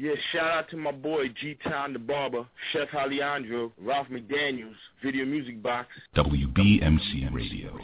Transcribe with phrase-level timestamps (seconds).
[0.00, 5.26] Yeah, yeah, shout out to my boy G-Town the Barber, Chef Alejandro, Ralph McDaniels, Video
[5.26, 5.88] Music Box.
[6.16, 7.78] WBMC Radio.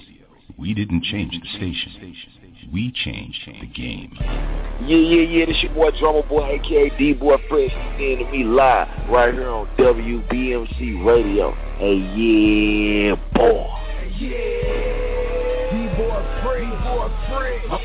[0.59, 1.92] We didn't change the station.
[2.72, 4.17] We changed the game.
[4.19, 8.89] Yeah, yeah, yeah, this your boy Drumma Boy, aka D-Boy Fresh, seeing to me live
[9.11, 11.53] right here on WBMC Radio.
[11.78, 13.69] Hey, yeah, boy.
[14.19, 17.81] Yeah, D-Boy Fresh, D-Boy Fresh.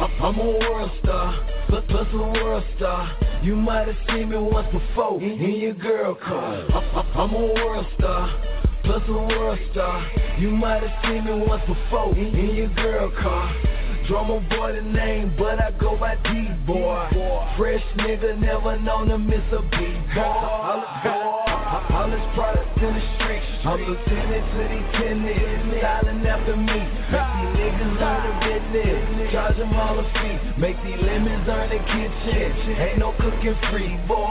[0.00, 3.40] I'm, I'm a world star, plus, a world star.
[3.42, 6.64] You might have seen me once before in your girl car.
[6.72, 10.10] I'm, I'm a world star, plus a world star.
[10.38, 13.79] You might have seen me once before in your girl car.
[14.10, 17.54] Drumma boy the name, but I go by D-boy.
[17.56, 20.18] Fresh nigga, never known to miss a B-boy.
[21.94, 23.46] All his products in the streets.
[23.62, 26.82] I'm lieutenant to these tenants, styling after me.
[27.06, 29.30] Make these niggas learn the business.
[29.30, 30.58] Charge them all a fee.
[30.58, 32.82] Make these lemons earn the kitchen.
[32.82, 34.26] Ain't no cooking free, boy.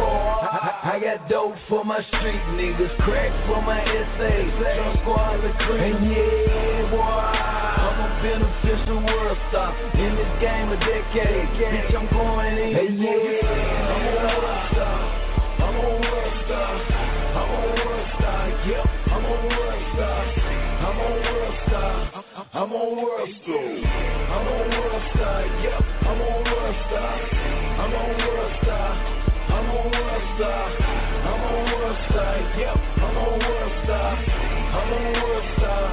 [0.00, 0.40] boy.
[0.88, 4.56] I, got dope for my street niggas, crack for my essays.
[5.04, 6.00] Squad the cream.
[6.00, 7.91] And yeah, boy.
[8.02, 11.46] I'm a beneficial world star in this game a decade.
[11.54, 12.74] Bitch, I'm going in.
[12.74, 14.98] Hey, yeah, I'm a world star.
[15.62, 16.82] I'm a world star.
[17.38, 18.42] I'm a world star.
[18.66, 20.22] Yep, I'm a world star.
[20.82, 21.94] I'm a world star.
[22.52, 23.70] I'm a world star.
[23.86, 25.46] I'm a world star.
[25.62, 27.14] Yep, I'm a world star.
[27.78, 28.90] I'm a world star.
[29.46, 30.66] I'm a world star.
[31.22, 32.34] I'm a world star.
[32.58, 34.10] Yep, I'm a world star.
[34.74, 35.86] I'm a world star.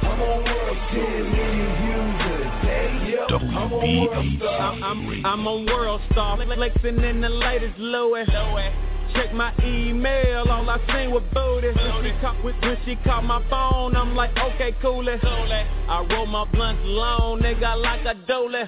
[0.00, 1.29] I'm a world star.
[3.40, 3.46] Day.
[3.46, 4.72] Yep, I'm a world star.
[4.72, 8.26] I'm, I'm a world star, flexing in the latest Louis.
[9.14, 11.66] Check my email, all I seen was booty.
[11.68, 15.20] When she, call, when she called my phone, I'm like, okay, cool it.
[15.24, 18.62] I roll my blunts long, nigga, like a dolly.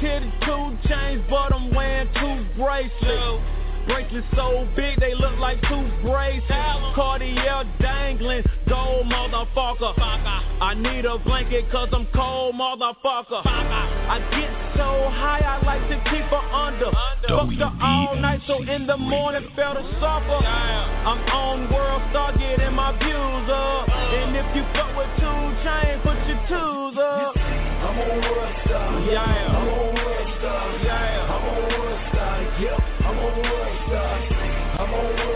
[0.00, 3.63] Kitty two chains, but I'm wearing two bracelets.
[3.86, 6.94] Bracelets so big they look like two bracelets.
[6.94, 9.92] Cartier dangling, gold motherfucker.
[9.98, 13.42] I need a blanket cause I'm cold motherfucker.
[13.44, 16.90] I get so high I like to keep her under.
[17.28, 20.40] Fucked her all night so in the morning felt a suffer.
[20.46, 23.88] I'm on world star getting my views up.
[23.88, 27.36] And if you fuck with two chains, put your twos up.
[27.36, 29.00] I'm a world star.
[29.12, 29.20] Yeah.
[29.20, 30.78] I'm a world star.
[30.80, 31.28] Yeah.
[31.28, 32.36] I'm a world star.
[32.60, 32.80] Yep.
[33.04, 33.44] I'm a world star.
[33.44, 33.73] I'm a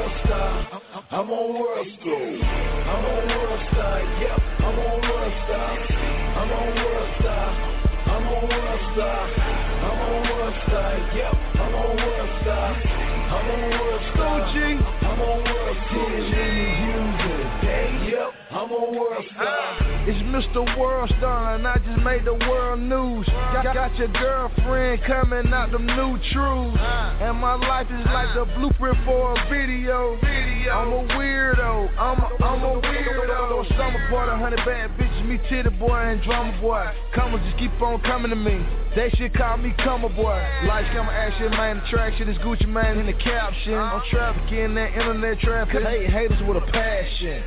[0.09, 0.83] world star.
[1.11, 2.17] I'm a world star.
[2.89, 4.01] I'm a world star.
[4.21, 4.41] Yep.
[4.59, 5.79] I'm a world star.
[6.39, 7.49] I'm a world star.
[8.09, 9.29] I'm a world star.
[9.85, 10.93] I'm a world star.
[11.15, 11.35] Yep.
[11.61, 12.71] I'm a world star.
[13.29, 14.41] I'm a world star.
[15.03, 15.48] I'm a
[18.79, 18.95] Yep.
[18.95, 19.79] World star.
[20.07, 20.79] It's Mr.
[20.79, 23.27] World Star and I just made the world news.
[23.27, 26.79] Got, got your girlfriend coming out them new truths.
[26.79, 30.17] And my life is like the blueprint for a video.
[30.23, 31.91] I'm a weirdo.
[31.99, 33.69] I'm a, I'm a weirdo.
[33.77, 36.87] Summer party, hundred bad bitches, me titty boy and Drumma Boy.
[37.15, 38.65] Come on, just keep on coming to me.
[38.95, 40.41] They should call me Cummer boy.
[40.67, 43.75] Lights, camera, action, main attraction is Gucci man in the caption.
[43.75, 45.83] I'm trafficking that internet traffic.
[45.83, 47.43] Hate haters with a passion.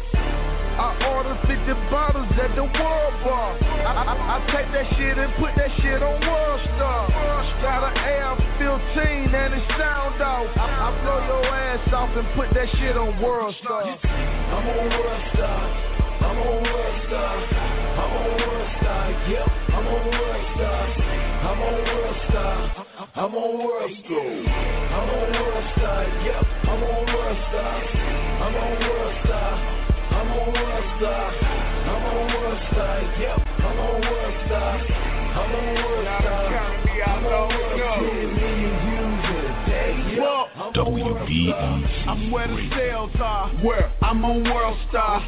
[0.78, 3.58] I order 50 bottles at the World Bar.
[3.60, 7.08] I, I, I take that shit and put that shit on World Star.
[7.62, 10.48] Got an AR-15 and it sound off.
[10.58, 13.84] I, I blow your ass off and put that shit on World Star.
[13.84, 15.92] I'm a world star.
[16.22, 17.36] I'm a world star.
[18.02, 19.06] I'm a world star.
[19.30, 19.48] Yep.
[19.72, 20.84] I'm a world star.
[21.42, 22.52] I'm a world star.
[23.16, 24.26] I'm a world star.
[24.92, 26.04] I'm a world star.
[26.26, 26.44] Yep.
[26.64, 27.78] I'm a world star.
[28.42, 29.81] I'm a world star.
[30.22, 31.34] I'm a world star.
[31.34, 33.02] I'm a world star.
[33.20, 33.40] Yep.
[33.58, 34.78] I'm a world star.
[34.78, 36.46] I'm a world star.
[37.08, 37.71] I'm a world star.
[40.70, 42.08] WBMC.
[42.08, 43.50] I'm where the sales are.
[43.64, 43.92] Where?
[44.02, 45.26] I'm on World Star.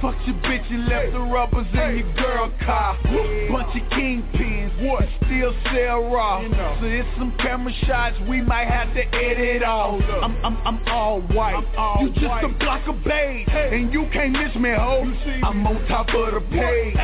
[0.00, 2.96] Fuck your bitch and left the rubbers in your girl car.
[3.02, 4.86] Bunch of kingpins.
[4.86, 5.04] What?
[5.26, 6.40] Still sell raw.
[6.80, 10.00] So it's some camera shots we might have to edit off.
[10.22, 11.64] I'm, I'm, I'm all white.
[12.00, 13.48] you just a block of babe.
[13.48, 15.02] And you can't miss me, ho.
[15.42, 16.94] I'm on top of the page.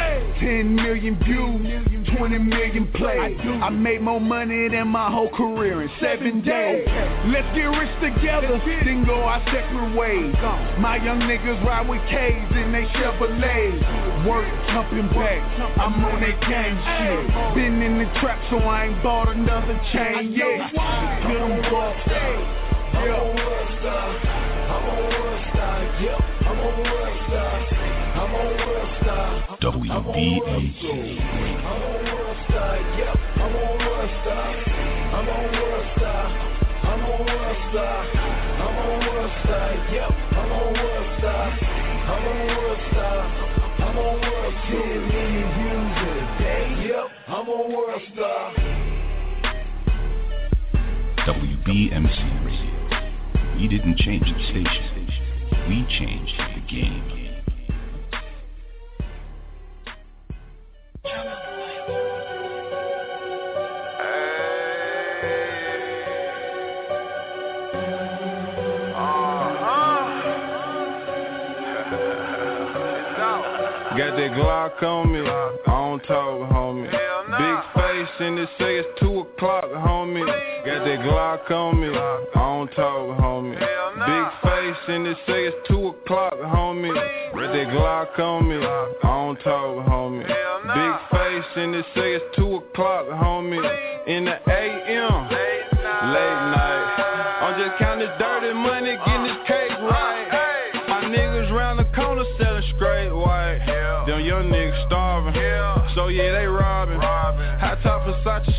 [0.40, 3.38] 10 million views, 20 million plays.
[3.62, 6.87] I made more money than my whole career in seven days.
[7.26, 10.35] Let's get rich together, then go our separate ways.
[10.79, 14.27] My young niggas ride with K's and they Chevrolet.
[14.27, 15.43] Work jumping back,
[15.79, 17.55] I'm on that gang shit.
[17.55, 20.73] Been in the trap, so I ain't bought another chain yet.
[20.73, 21.63] Get them.
[22.93, 24.09] I'm on star.
[24.73, 25.79] I'm on world star.
[26.03, 26.75] Yep, I'm on
[27.27, 27.57] star.
[28.13, 29.59] I'm on world star.
[29.61, 30.85] WBMC.
[31.63, 32.77] I'm on world star.
[32.99, 34.49] Yep, I'm on world star.
[35.13, 36.27] I'm on world star.
[36.27, 36.51] I'm
[37.12, 38.06] on.
[38.62, 39.03] I'm on.
[39.93, 40.73] Yep, I'm on.
[40.73, 42.12] I'm on.
[42.12, 43.23] I'm on world star.
[43.93, 44.79] 10
[45.09, 46.67] million views in a day.
[46.88, 47.73] Yep, I'm on.
[51.26, 52.73] WBMC Radio.
[53.56, 54.93] We didn't change the station.
[55.69, 57.23] We changed the game.
[73.93, 76.91] Got that Glock on me, I don't talk, homie.
[76.91, 80.25] Big face and they say it's 2 o'clock, homie.
[80.65, 83.59] Got that Glock on me, I don't talk, homie.
[83.59, 86.94] Big face and they say it's 2 o'clock, homie.
[87.35, 90.27] Got that Glock on me, I don't talk, homie.
[90.27, 93.61] Big face and they say it's 2 o'clock, homie.
[94.06, 97.01] In the AM, late night.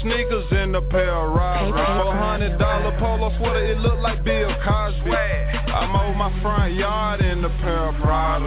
[0.04, 1.74] Sneakers and a pair of robbers.
[1.74, 5.10] Four hundred dollar polo sweater, it look like Bill Cosby.
[5.10, 8.46] I mow my front yard in a pair of Prada.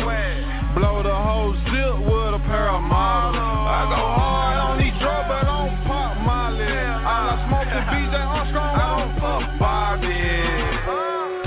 [0.77, 3.41] Blow the whole zip with a pair of models.
[3.41, 6.69] I go hard on these drugs, but I don't pop Molly.
[6.69, 10.13] All I smoke is BJ Armstrong, I don't fuck Bobby.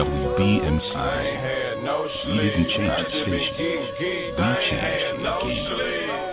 [0.01, 0.95] WBMC.
[0.95, 3.53] I ain't had no We didn't change the station.
[3.57, 4.33] geek, geek.
[4.33, 6.28] We changed the game.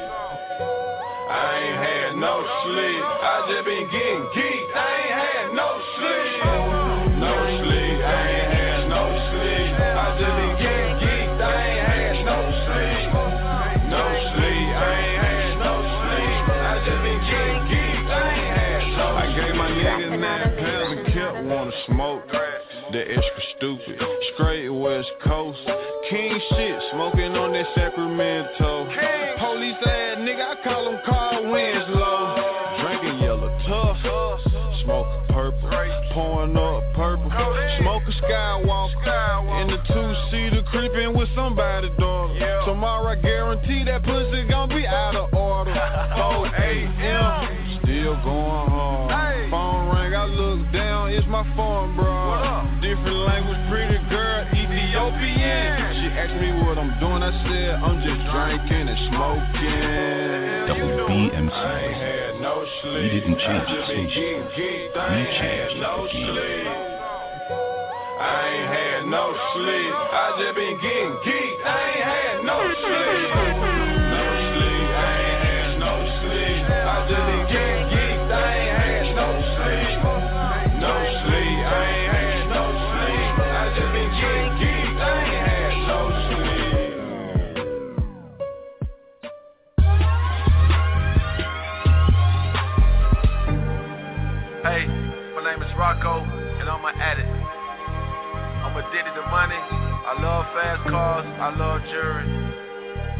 [1.37, 3.05] I ain't had no sleep.
[3.05, 4.73] I just been getting geeked.
[4.73, 5.69] I ain't had no
[6.01, 6.41] sleep.
[7.21, 7.99] No sleep.
[8.01, 9.69] I ain't had no sleep.
[9.77, 11.37] I just been getting geeked.
[11.37, 13.13] I ain't had no sleep.
[13.93, 14.69] No sleep.
[14.81, 16.41] I ain't had no sleep.
[16.57, 18.09] I just been getting geeked.
[18.09, 19.21] I ain't had no sleep.
[19.21, 22.25] I gave my niggas nine pounds and kept wanna smoke.
[22.93, 24.01] The extra stupid.
[24.35, 25.61] Straight West Coast.
[26.09, 28.89] King shit, smoking on that Sacramento.
[29.39, 31.01] Police ass nigga, I call him
[38.19, 42.63] Smoking Skywalker in the two-seater, creeping with somebody daughter.
[42.67, 45.73] Tomorrow I guarantee that pussy gon' be out of order.
[46.17, 47.81] 4 a.m.
[47.83, 49.51] Still going hard.
[49.51, 52.67] Phone ring, I look down, it's my phone, bro.
[52.83, 55.95] Different language, pretty girl, Ethiopian.
[56.03, 60.67] She asked me what I'm doing, I said I'm just drinking and smoking.
[60.67, 61.99] WBMC I ain't Radio.
[62.03, 62.95] had no sleep.
[63.03, 64.11] We didn't change I just the station.
[64.11, 64.97] getting geeked.
[64.97, 66.86] I We changed no the game.
[68.17, 68.25] Sleep.
[68.25, 69.93] I ain't had no sleep.
[69.93, 71.61] I just been getting geeked.
[71.65, 73.29] I ain't had no sleep.
[74.13, 74.25] No
[74.57, 74.89] sleep.
[74.97, 76.65] I ain't had no sleep.
[76.67, 78.31] I just been getting geeked.
[78.33, 80.01] I ain't had no sleep.
[80.81, 80.95] No
[81.25, 81.61] sleep.
[81.67, 83.33] I ain't had no sleep.
[83.47, 85.01] I just been getting geeked.
[85.01, 86.67] I ain't had no sleep.
[94.65, 94.83] Hey,
[95.35, 96.25] my name is Rocco,
[96.61, 97.46] and I'm an addict.
[98.77, 99.57] I'm addicted to money.
[99.57, 101.25] I love fast cars.
[101.25, 102.29] I love jewelry.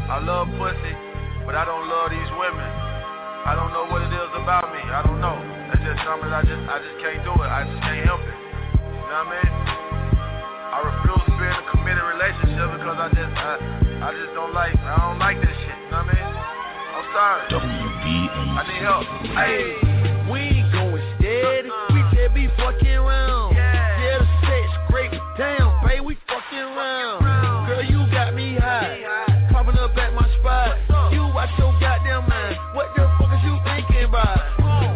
[0.05, 0.93] I love pussy,
[1.49, 2.61] but I don't love these women.
[2.61, 4.85] I don't know what it is about me.
[4.85, 5.33] I don't know.
[5.73, 7.49] That's just something I just, I just can't do it.
[7.49, 8.37] I just can't help it.
[8.37, 9.49] You know what I mean?
[10.69, 14.53] I refuse to be in a committed relationship because I just, I, I just don't
[14.53, 15.73] like, I don't like this shit.
[15.73, 16.27] You know what I mean?
[17.01, 17.41] I'm sorry.
[17.49, 18.05] WBMC.
[18.29, 19.09] I need help.
[19.33, 19.73] Hey.
[20.29, 21.73] We ain't going steady.
[21.73, 21.96] Uh-uh.
[26.57, 27.67] fucking round.
[27.67, 28.97] Girl, you got me hot,
[29.51, 30.77] Popping up at my spot.
[31.11, 32.57] You watch your goddamn mind.
[32.73, 34.39] What the fuck is you thinking about?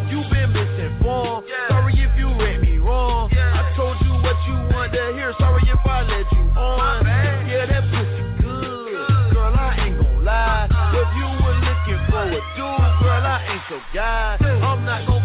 [0.10, 1.48] You been misinformed.
[1.70, 3.32] Sorry if you read me wrong.
[3.34, 5.34] I told you what you wanted to hear.
[5.39, 7.06] Sorry if I let you on.
[7.48, 9.34] Yeah, that pussy good.
[9.34, 10.68] Girl, I ain't gon' lie.
[10.94, 14.38] If you were looking for a dude, girl, I ain't your guy.
[14.41, 15.21] I'm not gon'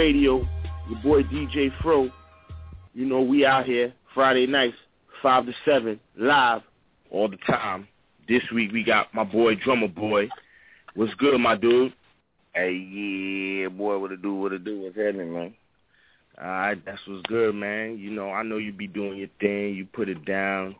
[0.00, 0.48] Radio,
[0.88, 2.10] your boy DJ Fro.
[2.94, 4.78] You know we out here Friday nights,
[5.22, 6.62] five to seven, live
[7.10, 7.86] all the time.
[8.26, 10.30] This week we got my boy Drumma Boy.
[10.94, 11.92] What's good, my dude?
[12.54, 15.54] Hey, yeah, boy, what it do, what it do, what's happening, man?
[16.40, 17.98] Alright, that's what's good, man.
[17.98, 19.74] You know, I know you be doing your thing.
[19.74, 20.76] You put it down.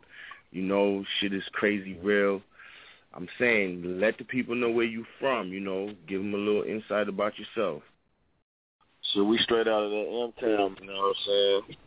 [0.49, 2.41] You know, shit is crazy real.
[3.13, 5.49] I'm saying, let the people know where you from.
[5.49, 7.83] You know, give them a little insight about yourself.
[9.13, 11.77] So we straight out of the M-Town, you know what I'm saying?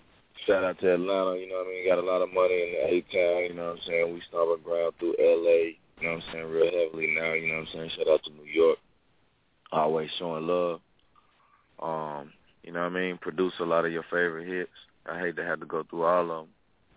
[0.47, 1.89] Shout out to Atlanta, you know what I mean?
[1.89, 4.15] Got a lot of money in the A-Town, you know what I'm saying?
[4.15, 7.61] We stomping ground through L.A., you know what I'm saying, real heavily now, you know
[7.61, 7.91] what I'm saying?
[7.97, 8.79] Shout out to New York.
[9.73, 10.81] Always showing love.
[11.81, 13.19] Um, you know what I mean?
[13.19, 14.71] Produce a lot of your favorite hits.
[15.07, 16.49] I hate to have to go through all of them,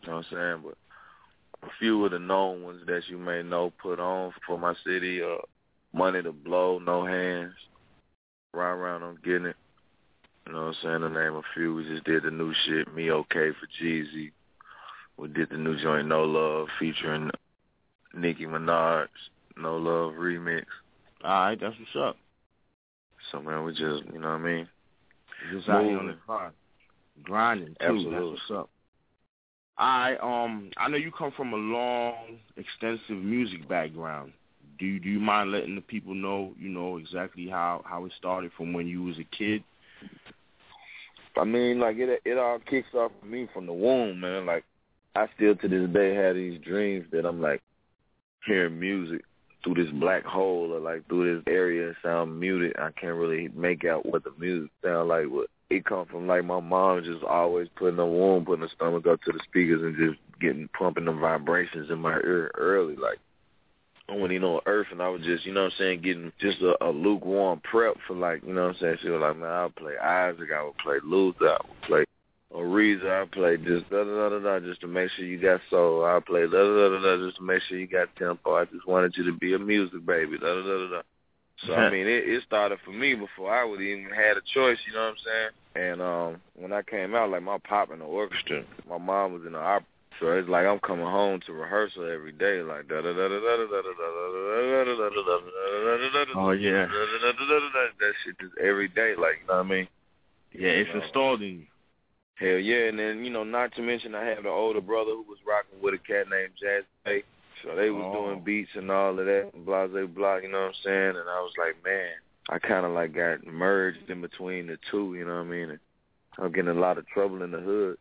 [0.01, 0.63] you know what I'm saying?
[0.65, 4.73] But a few of the known ones that you may know put on for my
[4.85, 5.37] city, uh,
[5.93, 7.53] Money to Blow, No Hands,
[8.53, 9.55] Ride Around on Getting It.
[10.47, 11.01] You know what I'm saying?
[11.01, 11.75] To name a few.
[11.75, 14.31] We just did the new shit, Me Okay for Jeezy.
[15.17, 17.31] We did the new joint No Love featuring
[18.13, 19.07] Nicki Minaj,
[19.57, 20.63] No Love remix.
[21.23, 22.17] Alright, that's what's up.
[23.31, 24.67] So man, we just you know what I mean?
[25.51, 26.53] Just out here on the grind.
[27.23, 27.75] Grinding too.
[27.81, 28.11] Absolutely.
[28.11, 28.69] That's what's up.
[29.77, 34.31] I um I know you come from a long, extensive music background.
[34.79, 38.13] Do you, do you mind letting the people know, you know, exactly how how it
[38.17, 39.63] started from when you was a kid?
[41.39, 44.45] I mean, like it it all kicks off for me from the womb, man.
[44.45, 44.63] Like
[45.15, 47.61] I still to this day have these dreams that I'm like
[48.45, 49.23] hearing music
[49.63, 52.75] through this black hole or like through this area sound muted.
[52.77, 55.25] I can't really make out what the music sound like.
[55.25, 59.05] What it come from like my mom just always putting the womb, putting the stomach
[59.07, 63.19] up to the speakers and just getting pumping them vibrations in my ear early, like
[64.09, 66.31] I wasn't even on earth and I was just, you know what I'm saying, getting
[66.39, 68.97] just a, a lukewarm prep for like, you know what I'm saying?
[69.01, 72.05] She was like, Man, I'll play Isaac, I would play Luther, I would play
[72.53, 76.05] Aretha, I play just da da da da just to make sure you got soul.
[76.05, 78.55] I play da da da da just to make sure you got tempo.
[78.55, 81.01] I just wanted you to be a music baby, da da da da da.
[81.65, 84.77] So I mean it, it started for me before I would even had a choice,
[84.87, 85.91] you know what I'm saying?
[85.91, 89.41] And um when I came out, like my pop in the orchestra, my mom was
[89.45, 89.85] in the opera
[90.19, 93.37] so it's like I'm coming home to rehearsal every day, like da da da da
[93.37, 96.87] da da da da da da da da da da da da Oh, yeah.
[96.87, 99.87] That shit just every day, like you know what I mean?
[100.53, 101.01] Yeah, it's You know.
[101.05, 101.65] installed in you.
[102.35, 105.23] Hell yeah, and then you know, not to mention I have an older brother who
[105.27, 107.23] was rocking with a cat named Jazz Bay.
[107.63, 108.25] So they was Oh.
[108.27, 110.37] doing beats and all of that, and blah blah.
[110.37, 111.09] You know what I'm saying?
[111.17, 112.11] And I was like, man,
[112.49, 115.15] I kind of like got merged in between the two.
[115.15, 115.69] You know what I mean?
[115.71, 115.79] And
[116.37, 117.97] I'm getting a lot of trouble in the hood.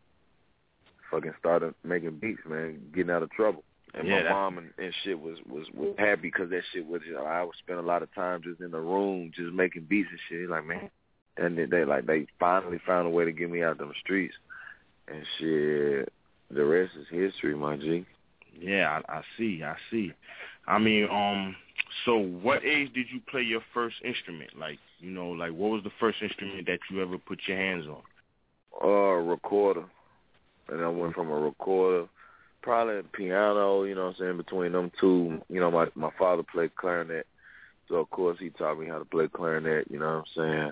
[1.11, 3.63] Fucking started making beats, man, getting out of trouble.
[3.93, 7.01] And Yeah, my mom and, and shit was was was happy because that shit was.
[7.07, 9.85] You know, I would spend a lot of time just in the room, just making
[9.89, 10.49] beats and shit.
[10.49, 10.89] Like man,
[11.37, 14.35] and then they like they finally found a way to get me out them streets,
[15.07, 16.13] and shit.
[16.49, 18.05] The rest is history, my G.
[18.59, 20.13] Yeah, I, I see, I see.
[20.65, 21.55] I mean, um,
[22.05, 24.51] so what age did you play your first instrument?
[24.57, 27.85] Like, you know, like what was the first instrument that you ever put your hands
[27.87, 28.01] on?
[28.83, 29.85] Uh, recorder,
[30.69, 32.07] and I went from a recorder,
[32.61, 33.83] probably a piano.
[33.83, 34.37] You know what I'm saying?
[34.37, 37.27] Between them two, you know, my my father played clarinet,
[37.87, 39.89] so of course he taught me how to play clarinet.
[39.89, 40.71] You know what I'm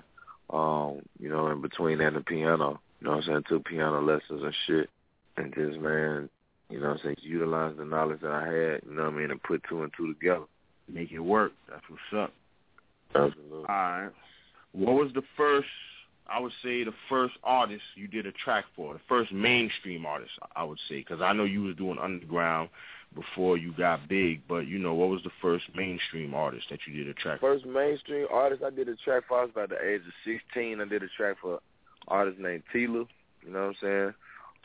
[0.50, 3.42] Um, you know, in between that and the piano, you know what I'm saying?
[3.48, 4.90] Took piano lessons and shit,
[5.36, 6.28] and just man,
[6.70, 7.16] you know what I'm saying?
[7.22, 8.80] Utilize the knowledge that I had.
[8.88, 9.30] You know what I mean?
[9.30, 10.44] And put two and two together.
[10.88, 11.52] Make it work.
[11.68, 12.32] That's what's up.
[13.14, 13.58] Absolutely.
[13.58, 14.10] All right.
[14.72, 15.68] What was the first?
[16.28, 20.32] I would say the first artist you did a track for, the first mainstream artist.
[20.54, 22.70] I would say because I know you was doing underground
[23.14, 26.94] before you got big, but you know what was the first mainstream artist that you
[26.94, 27.40] did a track?
[27.40, 29.38] First mainstream artist I did a track for.
[29.38, 30.80] I was about the age of sixteen.
[30.80, 31.60] I did a track for
[32.08, 33.04] artist named Tela.
[33.44, 34.14] You know what I'm saying?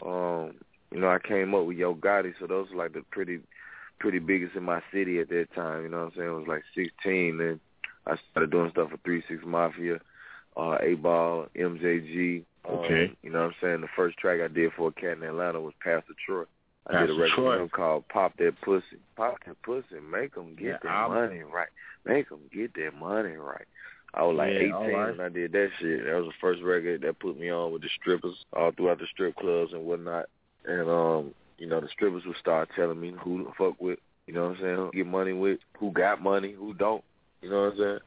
[0.04, 0.56] Um,
[0.92, 3.40] you know, I came up with Yo Gotti, so those were like the pretty
[4.00, 6.28] pretty biggest in my city at that time, you know what I'm saying?
[6.28, 7.60] It was like sixteen then
[8.08, 10.00] I started doing stuff for three six Mafia,
[10.58, 12.44] uh 8Ball, MJG.
[12.70, 13.06] Okay.
[13.06, 13.82] Um, you know what I'm saying?
[13.82, 16.44] The first track I did for a cat in Atlanta was Pastor Troy.
[16.88, 17.52] I Pastor did a record Troy.
[17.54, 18.98] with him called Pop That Pussy.
[19.16, 21.70] Pop That Pussy, make 'em get Yeah, their I'm- money right.
[22.06, 23.66] Make 'em get their money right.
[24.14, 25.18] I was like Yeah, 18 all right.
[25.18, 26.04] when I did that shit.
[26.06, 29.08] That was the first record that put me on with the strippers all throughout the
[29.08, 30.28] strip clubs and whatnot.
[30.66, 34.34] And um, you know, the strippers would start telling me who to fuck with, you
[34.34, 37.04] know what I'm saying, get money with, who got money, who don't,
[37.42, 38.00] you know what I'm saying?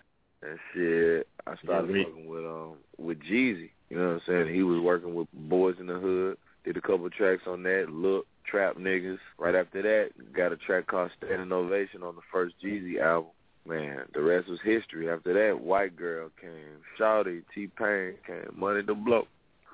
[0.44, 4.54] And shit, I started Yeah, fucking with um with Jeezy, you know what I'm saying?
[4.54, 8.26] He was working with Boyz n da Hood, did a couple tracks on that, Look,
[8.46, 9.18] Trap Niggas.
[9.38, 13.30] Right after that, got a track called Standing Ovation on the first Jeezy album.
[13.66, 15.08] Man, the rest was history.
[15.10, 19.26] After that, White Girl came, Shawty, T-Pain came, Money to Blow.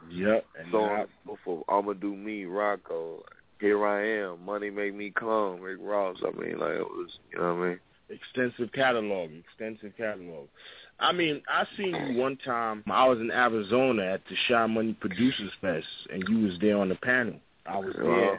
[0.08, 0.46] Yep.
[0.58, 1.64] And So on so forth.
[1.68, 3.24] I'ma do me, Rocco.
[3.60, 4.44] Here I am.
[4.44, 5.60] Money make me come.
[5.60, 6.18] Rick Ross.
[6.22, 7.10] I mean, like it was.
[7.32, 7.80] You know what I mean?
[8.10, 10.48] Extensive catalog, extensive catalog.
[10.98, 12.84] I mean, I seen you one time.
[12.86, 16.90] I was in Arizona at the Shy Money Producers Fest, and you was there on
[16.90, 17.36] the panel.
[17.66, 18.04] I was there.
[18.04, 18.38] Wow.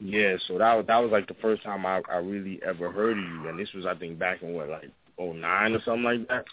[0.00, 3.18] Yeah, so that was that was like the first time I I really ever heard
[3.18, 6.04] of you, and this was I think back in what like oh nine or something
[6.04, 6.44] like that.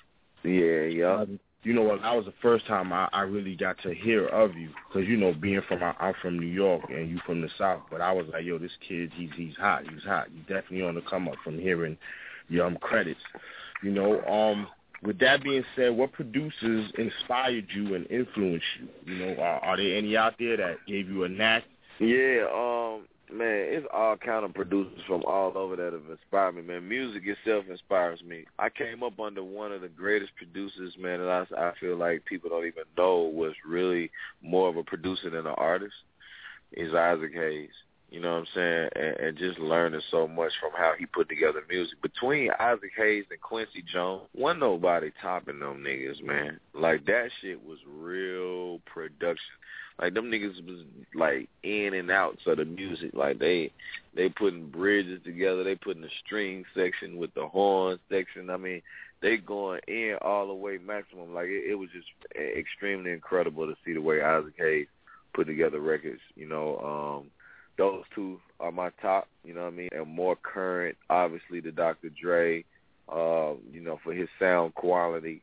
[0.43, 1.21] Yeah, yeah.
[1.21, 2.01] Um, you know what?
[2.01, 5.15] That was the first time I I really got to hear of you, because you
[5.15, 8.27] know being from I'm from New York and you from the South, but I was
[8.33, 10.27] like, yo, this kid, he's he's hot, he's hot.
[10.33, 11.97] He's definitely on the come up from hearing
[12.62, 13.19] um, credits.
[13.83, 14.67] You know, um,
[15.03, 19.13] with that being said, what producers inspired you and influenced you?
[19.13, 21.63] You know, are, are there any out there that gave you a knack?
[21.99, 26.62] Yeah, um, man, it's all kind of producers from all over that have inspired me,
[26.62, 26.88] man.
[26.88, 28.45] Music itself inspires me.
[28.57, 32.25] I came up under one of the greatest producers, man, that I, I feel like
[32.25, 35.95] people don't even know was really more of a producer than an artist.
[36.73, 37.69] Is Isaac Hayes.
[38.09, 38.89] You know what I'm saying?
[38.95, 42.01] And, and just learning so much from how he put together music.
[42.01, 46.59] Between Isaac Hayes and Quincy Jones, wasn't nobody topping them niggas, man.
[46.73, 49.55] Like that shit was real production.
[49.99, 53.11] Like them niggas was like in and outs of the music.
[53.13, 53.71] Like they
[54.15, 58.49] they putting bridges together, they putting the string section with the horn section.
[58.49, 58.81] I mean,
[59.21, 61.33] they going in all the way maximum.
[61.33, 64.87] Like it, it was just extremely incredible to see the way Isaac Hayes
[65.33, 66.21] put together records.
[66.35, 66.77] You know,
[67.23, 67.31] um,
[67.77, 69.27] those two are my top.
[69.43, 69.89] You know what I mean?
[69.91, 72.09] And more current, obviously, the Dr.
[72.09, 72.63] Dre.
[73.09, 75.41] Uh, you know, for his sound quality,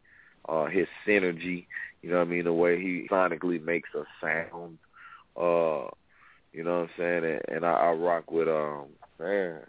[0.48, 1.66] uh, his synergy.
[2.02, 2.44] You know what I mean?
[2.44, 4.78] The way he sonically makes a sound.
[5.34, 5.88] Uh,
[6.52, 7.24] you know what I'm saying?
[7.24, 9.60] And, and I, I rock with um man.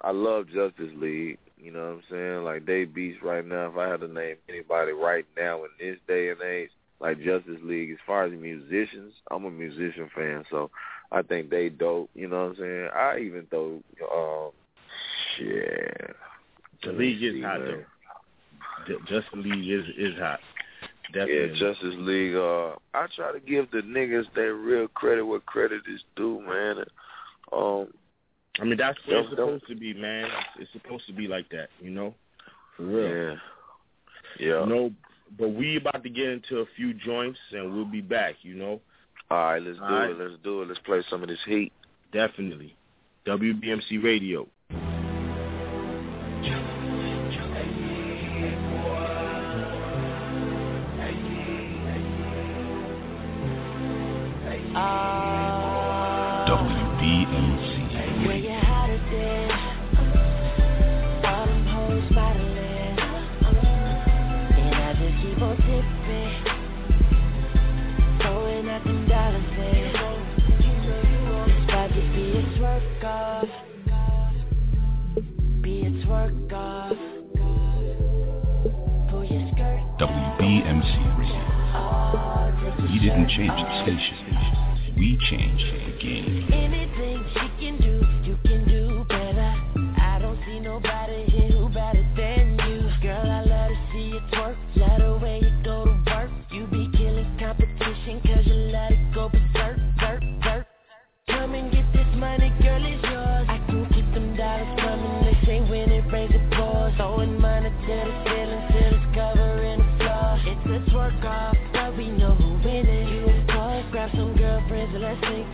[0.00, 1.38] I love Justice League.
[1.58, 2.44] You know what I'm saying?
[2.44, 3.70] Like they beats right now.
[3.70, 7.60] If I had to name anybody right now in this day and age, like Justice
[7.62, 7.90] League.
[7.90, 10.70] As far as musicians, I'm a musician fan, so
[11.12, 12.10] I think they dope.
[12.14, 12.88] You know what I'm saying?
[12.94, 13.80] I even throw
[14.12, 14.50] um
[15.36, 16.16] shit.
[16.84, 17.84] The league is hot though.
[18.88, 20.40] The- Just the league is is hot.
[21.14, 22.34] Yeah, Justice League.
[22.34, 26.78] Uh, I try to give the niggas their real credit where credit is due, man.
[26.78, 26.90] And,
[27.52, 27.88] um,
[28.60, 30.28] I mean, that's what it's supposed to be, man.
[30.58, 32.14] It's, supposed to be like that, you know,
[32.76, 33.08] for real.
[33.08, 33.34] yeah,
[34.40, 34.60] yeah.
[34.64, 34.92] You know,
[35.38, 38.36] but we about to get into a few joints, and we'll be back.
[38.42, 38.80] You know,
[39.30, 40.10] All right, let's do All right.
[40.10, 40.18] it.
[40.18, 40.68] Let's do it.
[40.68, 41.72] Let's play some of this heat.
[42.12, 42.76] definitely.
[43.26, 44.48] WBMC Radio.
[83.12, 84.96] Didn't change the station.
[84.96, 86.51] We changed the game.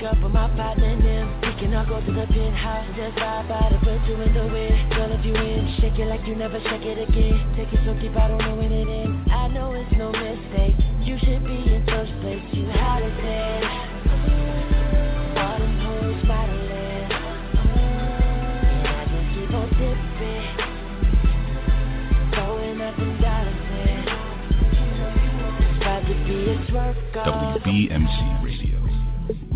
[0.09, 1.27] Up my partner and them.
[1.43, 4.47] We can all go to the penthouse and just vibe the put you in the
[4.49, 4.73] way.
[4.97, 7.37] Girl, if you in, shake it like you never shake it again.
[7.57, 9.29] Take it so deep, I don't know when it ends.
[9.31, 10.77] I know it's no mistake.
[11.05, 12.43] You should be in first place.
[12.53, 12.99] You had.
[27.59, 28.48] WBMC.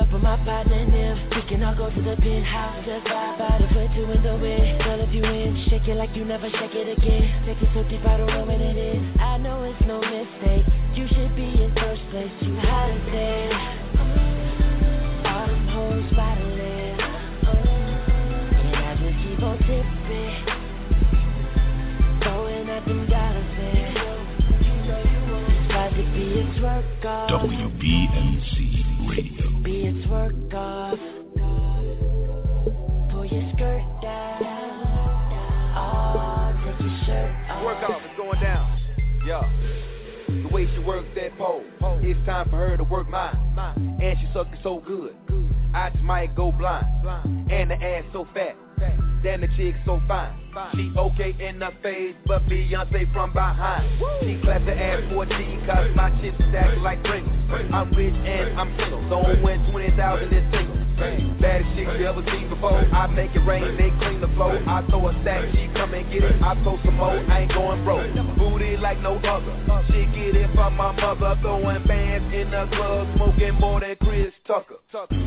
[0.00, 1.14] up with my partner and them.
[1.36, 4.36] We can all go to the penthouse, just vibe by the put you in the
[4.40, 4.80] way.
[4.82, 7.44] Girl, if you in, shake it like you never shake it again.
[7.44, 9.20] Take it so deep, I don't know when it is.
[9.20, 9.36] I
[49.60, 50.32] chick so fine.
[50.74, 53.86] She okay in the face, but Beyonce from behind.
[54.22, 57.36] She clap the ass for G, cause my shit stack like Pringles.
[57.72, 60.76] I'm rich and I'm single, don't win 20,000 this single.
[61.40, 62.80] Baddest chick you ever seen before.
[62.92, 64.58] I make it rain, they clean the floor.
[64.66, 66.42] I throw a stack, she come and get it.
[66.42, 68.10] I throw some more, I ain't going broke.
[68.36, 69.54] Booty like no other.
[69.88, 74.32] She get it from my mother, throwing bands in the club, smoking more than Chris
[74.46, 74.80] Tucker.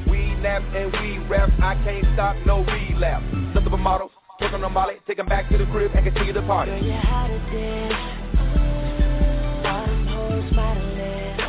[0.10, 3.26] We nap and we rap, I can't stop, no relapse.
[3.56, 6.41] Nothing but models, talking to Molly, take 'em back to the crib and continue the
[6.43, 6.72] party.
[6.72, 7.91] Girl, you had it there.
[9.65, 11.39] All them hoes modeling.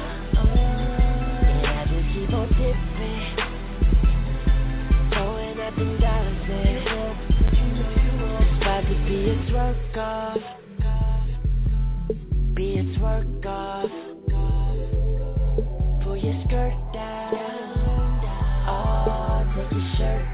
[1.47, 3.37] And I just keep on tipping.
[5.13, 6.87] Throwing up them dollars in.
[8.61, 10.39] About to be a twerk off.
[12.55, 13.91] Be a twerk off.
[16.03, 17.35] Pull your skirt down.
[18.67, 20.34] Oh, take your shirt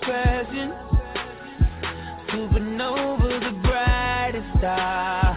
[0.00, 0.72] Passion.
[2.28, 5.29] Supernova, the brightest star.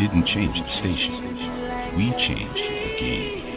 [0.00, 1.94] Didn't change the station.
[1.94, 3.50] We changed the game.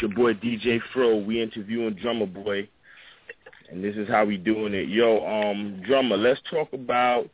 [0.00, 1.16] Your boy DJ Fro.
[1.18, 2.68] We interviewing Drumma Boy.
[3.70, 4.88] And this is how we doing it.
[4.88, 7.28] Yo, um, Drummer, let's talk about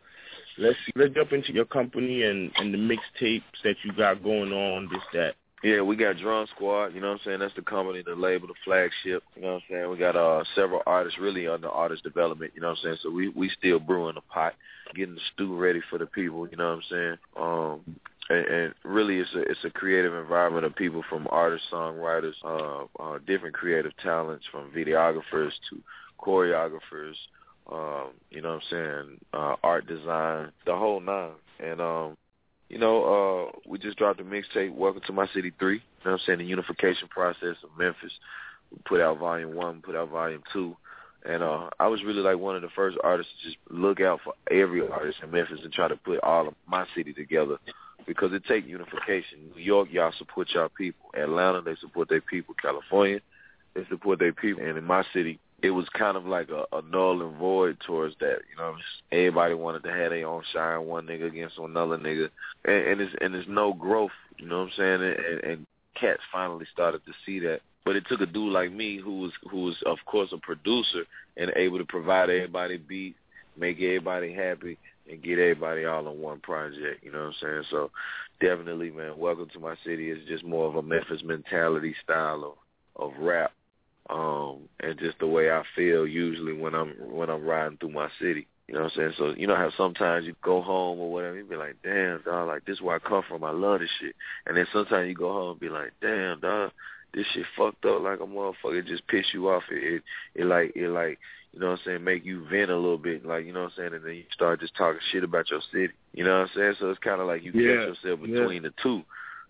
[0.59, 4.89] let's let's jump into your company and, and the mixtapes that you got going on,
[4.93, 5.35] this that.
[5.63, 7.39] Yeah, we got Drum Squad, you know what I'm saying?
[7.41, 9.91] That's the company, the label, the flagship, you know what I'm saying?
[9.91, 12.97] We got uh several artists really under artist development, you know what I'm saying?
[13.03, 14.55] So we we still brewing the pot,
[14.95, 17.17] getting the stew ready for the people, you know what I'm saying?
[17.41, 17.97] Um
[18.29, 22.85] and, and really it's a it's a creative environment of people from artists, songwriters, uh,
[23.03, 25.81] uh different creative talents from videographers to
[26.21, 27.15] choreographers,
[27.71, 31.33] um, you know what I'm saying, uh art design, the whole nine.
[31.61, 32.17] And um
[32.69, 35.75] you know, uh, we just dropped a mixtape, Welcome to My City 3.
[35.75, 36.39] You know what I'm saying?
[36.41, 38.11] The unification process of Memphis.
[38.73, 40.77] We put out volume one, put out volume two.
[41.25, 44.21] And uh, I was really like one of the first artists to just look out
[44.25, 47.59] for every artist in Memphis and try to put all of my city together
[48.07, 49.51] because it takes unification.
[49.55, 51.11] New York, y'all support y'all people.
[51.15, 52.55] Atlanta, they support their people.
[52.61, 53.21] California,
[53.75, 54.63] they support their people.
[54.63, 58.15] And in my city, it was kind of like a, a null and void towards
[58.21, 58.39] that.
[58.51, 58.75] You know,
[59.11, 62.29] everybody wanted to have their own shine, one nigga against another nigga,
[62.65, 64.11] and, and it's and there's no growth.
[64.39, 65.03] You know what I'm saying?
[65.03, 65.67] And, and
[65.99, 67.61] cats finally started to see that.
[67.85, 71.05] But it took a dude like me, who was who was of course a producer
[71.37, 73.17] and able to provide everybody beat,
[73.57, 74.77] make everybody happy,
[75.11, 77.03] and get everybody all on one project.
[77.03, 77.63] You know what I'm saying?
[77.71, 77.91] So
[78.41, 82.55] definitely, man, welcome to my city It's just more of a Memphis mentality style of
[82.99, 83.53] of rap
[84.09, 88.09] um, and just the way I feel usually when I'm when I'm riding through my
[88.21, 88.47] city.
[88.69, 89.13] You know what I'm saying?
[89.19, 92.49] So you know how sometimes you go home or whatever, you be like, damn, dog,
[92.49, 93.45] like this is where I come from.
[93.45, 94.15] I love this shit.
[94.47, 96.73] And then sometimes you go home and be like, damn, dog,
[97.17, 98.79] this shit fucked up like a motherfucker.
[98.79, 99.65] It just piss you off.
[99.71, 100.03] It, it
[100.35, 101.19] it like it like
[101.53, 103.73] you know what I'm saying, make you vent a little bit, like you know what
[103.73, 105.95] I'm saying, and then you start just talking shit about your city.
[106.13, 106.75] You know what I'm saying?
[106.79, 107.87] So it's kind of like you yeah.
[107.87, 108.69] catch yourself between yeah.
[108.69, 109.03] the two.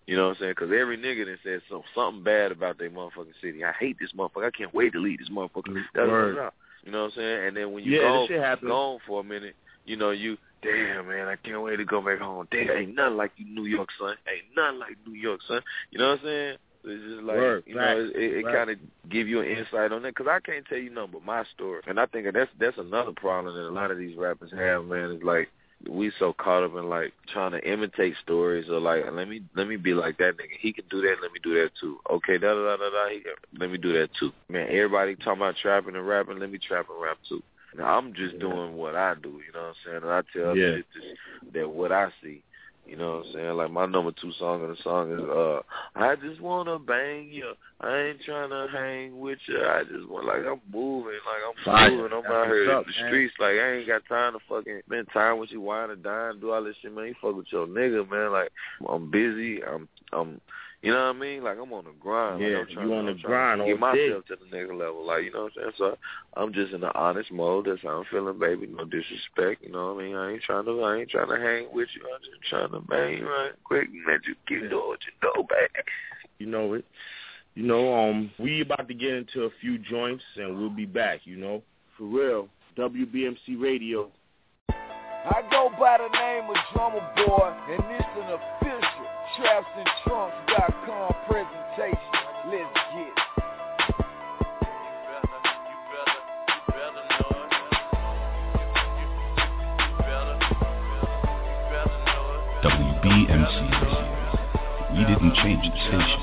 [0.05, 0.51] You know what I'm saying?
[0.51, 3.65] Because every nigga that says some, something bad about their motherfucking city.
[3.65, 4.47] I hate this motherfucker.
[4.47, 5.75] I can't wait to leave this motherfucker.
[5.93, 6.37] That's Word.
[6.85, 7.47] You know what I'm saying?
[7.47, 11.27] And then when you yeah, go gone for a minute, you know you damn man,
[11.27, 12.47] I can't wait to go back home.
[12.51, 14.15] Damn, ain't nothing like you, New York son.
[14.31, 15.61] Ain't nothing like New York son.
[15.91, 16.57] You know what I'm saying?
[16.87, 17.63] It's just like Word.
[17.67, 17.97] you know, Right.
[17.97, 18.55] it, it, it Right.
[18.55, 18.77] kind of
[19.09, 21.81] give you an insight on that because I can't tell you nothing but my story,
[21.87, 25.11] and I think that's that's another problem that a lot of these rappers have, man.
[25.11, 25.49] Is like
[25.87, 29.67] we so caught up in like trying to imitate stories or like let me let
[29.67, 30.57] me be like that nigga.
[30.59, 31.17] He can do that.
[31.21, 31.99] Let me do that too.
[32.09, 33.09] Okay, da da da da da.
[33.09, 34.31] He can, let me do that too.
[34.49, 36.39] Man, everybody talking about trapping and rapping.
[36.39, 37.43] Let me trap and rap too.
[37.77, 39.29] Now I'm just doing what I do.
[39.45, 39.97] You know what I'm saying?
[40.03, 40.67] And I tell Yeah.
[40.67, 40.75] yeah.
[40.77, 42.41] that, that what I see.
[42.87, 43.57] You know what I'm saying?
[43.57, 45.61] Like my number two song of the song is uh
[45.95, 47.53] I just wanna bang you.
[47.81, 49.59] I ain't trying to hang with you.
[49.61, 52.11] I just want like I'm moving, like I'm moving.
[52.13, 53.09] I'm out here what's in the man.
[53.09, 53.33] streets.
[53.39, 56.51] Like I ain't got time to fucking spend time with you, wine and dine, do
[56.51, 57.07] all this shit, man.
[57.07, 58.31] You fuck with your nigga, man.
[58.31, 58.51] Like
[58.87, 59.63] I'm busy.
[59.63, 60.41] I'm I'm
[60.81, 61.43] you know what I mean?
[61.43, 62.41] Like I'm on the grind.
[62.41, 64.35] Yeah, like, you on I'm the grind to get myself day.
[64.35, 65.05] to the next level.
[65.05, 65.71] Like you know what I'm saying?
[65.77, 65.97] So
[66.35, 67.65] I'm just in the honest mode.
[67.67, 68.67] That's how I'm feeling, baby.
[68.67, 69.63] No disrespect.
[69.63, 70.15] You know what I mean?
[70.15, 70.81] I ain't trying to.
[70.83, 72.03] I ain't trying to hang with you.
[72.13, 75.13] I'm just trying to bang you right quick and let you keep doing what you
[75.21, 75.85] do, baby.
[76.37, 76.85] You know it.
[77.55, 81.21] You know, um, we about to get into a few joints and we'll be back,
[81.23, 81.63] you know.
[81.97, 82.49] For real.
[82.77, 84.11] WBMC Radio.
[84.69, 88.76] I go by the name of Drumma Boy, and this an official
[89.37, 92.11] Trapsandtrunks.com presentation.
[92.49, 93.13] Let's get it.
[102.63, 103.57] WBMC.
[104.93, 106.21] We didn't change the station.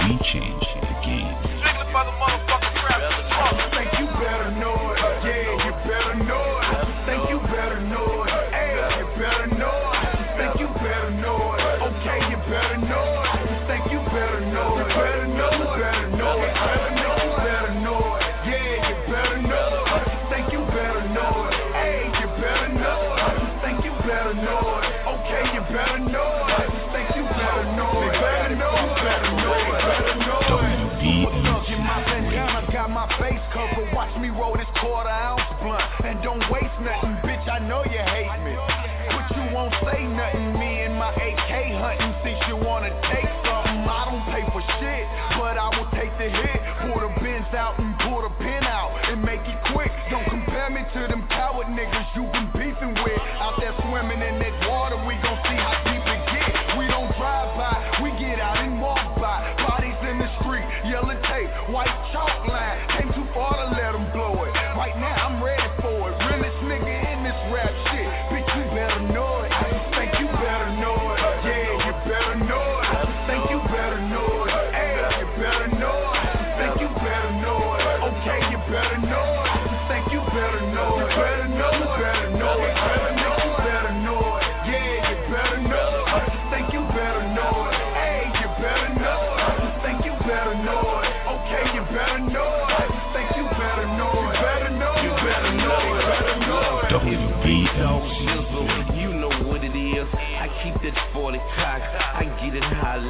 [0.00, 1.38] We changed the game.
[3.70, 4.73] Think you better know.
[33.18, 33.86] face cover.
[33.94, 35.82] Watch me roll this quarter ounce blunt.
[36.04, 37.46] And don't waste nothing, bitch.
[37.48, 38.54] I know you hate me.
[39.10, 40.58] But you won't say nothing.
[40.58, 43.84] Me and my AK hunting since you wanna take something.
[43.84, 45.04] I don't pay for shit,
[45.38, 46.60] but I will take the hit.
[46.84, 49.92] Pull the bins out and pull the pin out and make it quick.
[50.10, 51.23] Don't compare me to them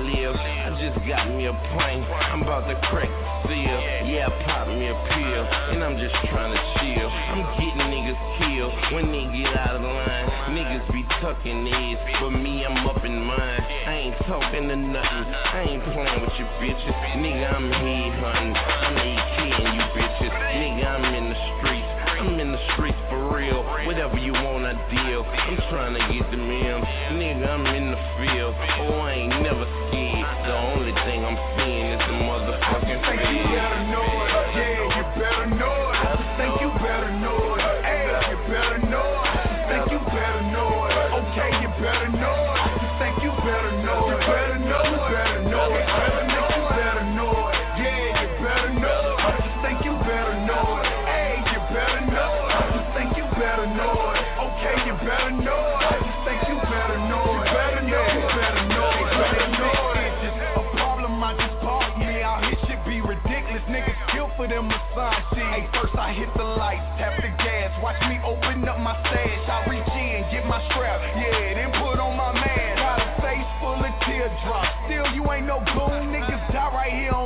[0.04, 0.36] live.
[0.36, 2.04] I just got me a plane.
[2.04, 3.78] I'm about to crack the seal.
[4.08, 5.42] Yeah, pop me a pill.
[5.72, 7.08] And I'm just trying to chill.
[7.08, 10.26] I'm getting niggas killed when they get out of line.
[10.54, 13.60] Niggas be tucking these, but me, I'm up in mine.
[13.86, 15.24] I ain't talking to nothing.
[15.34, 16.94] I ain't playing with you bitches.
[17.18, 18.54] Nigga, I'm here hunting.
[18.54, 20.30] I'm AK and you bitches.
[20.30, 21.73] Nigga, I'm in the street
[22.54, 23.66] the streets for real.
[23.86, 25.26] Whatever you want, I deal.
[25.26, 26.86] I'm trying to get the meals.
[27.18, 28.54] Nigga, I'm in the field.
[28.54, 30.22] Oh, I ain't never scared.
[30.46, 33.26] The only thing I'm seeing is the motherfucking field.
[33.26, 34.30] You better know it.
[34.54, 36.14] Yeah, you better know it.
[36.38, 36.73] Think you
[64.44, 68.68] for them massage Hey, first I hit the lights, tap the gas, watch me open
[68.68, 69.48] up my stash.
[69.48, 72.76] I reach in, get my strap, yeah, then put on my mask.
[72.76, 76.12] Got a face full of teardrops, still you ain't no goon.
[76.12, 77.23] Niggas die right here on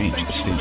[0.00, 0.59] change the state.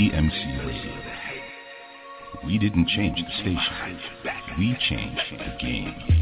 [0.00, 0.96] DMC Radio.
[2.46, 4.00] We didn't change the station.
[4.58, 6.19] We changed the game.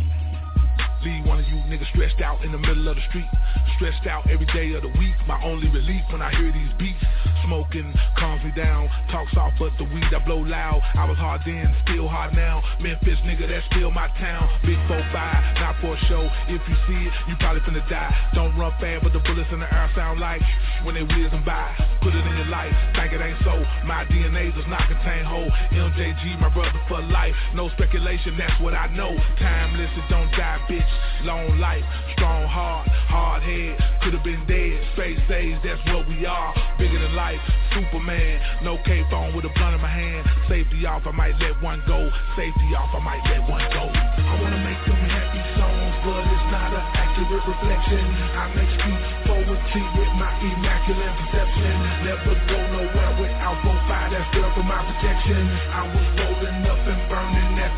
[1.04, 3.28] Leave one of you niggas stressed out in the middle of the street.
[3.76, 5.14] Stressed out every day of the week.
[5.26, 7.04] My only relief when I hear these beats.
[7.44, 8.90] Smoking calms me down.
[9.10, 10.82] Talk soft, but the weed I blow loud.
[10.94, 12.62] I was hard then, still hard now.
[12.80, 14.48] Memphis nigga, that's still my town.
[14.66, 16.26] Big 4-5, not for show.
[16.48, 18.10] If you see it, you probably finna die.
[18.34, 20.42] Don't run fast, but the bullets in the air sound like
[20.82, 21.70] when they whizzing by.
[22.02, 23.54] Put it in your life, think it ain't so.
[23.86, 25.50] My DNA does not contain whole.
[25.70, 27.34] MJG, my brother for life.
[27.54, 29.14] No speculation, that's what I know.
[29.38, 30.87] Timeless, it don't die, bitch.
[31.22, 31.82] Long life,
[32.14, 33.74] strong heart, hard head.
[34.04, 34.78] Could've been dead.
[34.94, 36.54] Space age, that's what we are.
[36.78, 37.42] Bigger than life,
[37.74, 38.38] Superman.
[38.62, 40.22] No K phone with a blunt in my hand.
[40.46, 42.06] Safety off, I might let one go.
[42.38, 43.90] Safety off, I might let one go.
[43.90, 48.04] I wanna make them happy songs, but it's not an accurate reflection.
[48.38, 51.74] I make speech poetry with my immaculate perception.
[52.06, 55.42] Never go nowhere without both fire that's there for my protection.
[55.74, 56.27] I was burning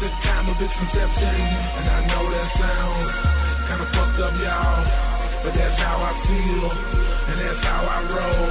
[0.00, 1.28] at the time of its conception.
[1.76, 3.12] And I know that sounds
[3.68, 4.80] kinda fucked up, y'all.
[5.44, 6.70] But that's how I feel,
[7.28, 8.48] and that's how I roll,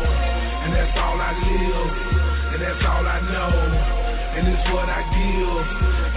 [0.61, 5.65] and that's all I live, and that's all I know, and it's what I give,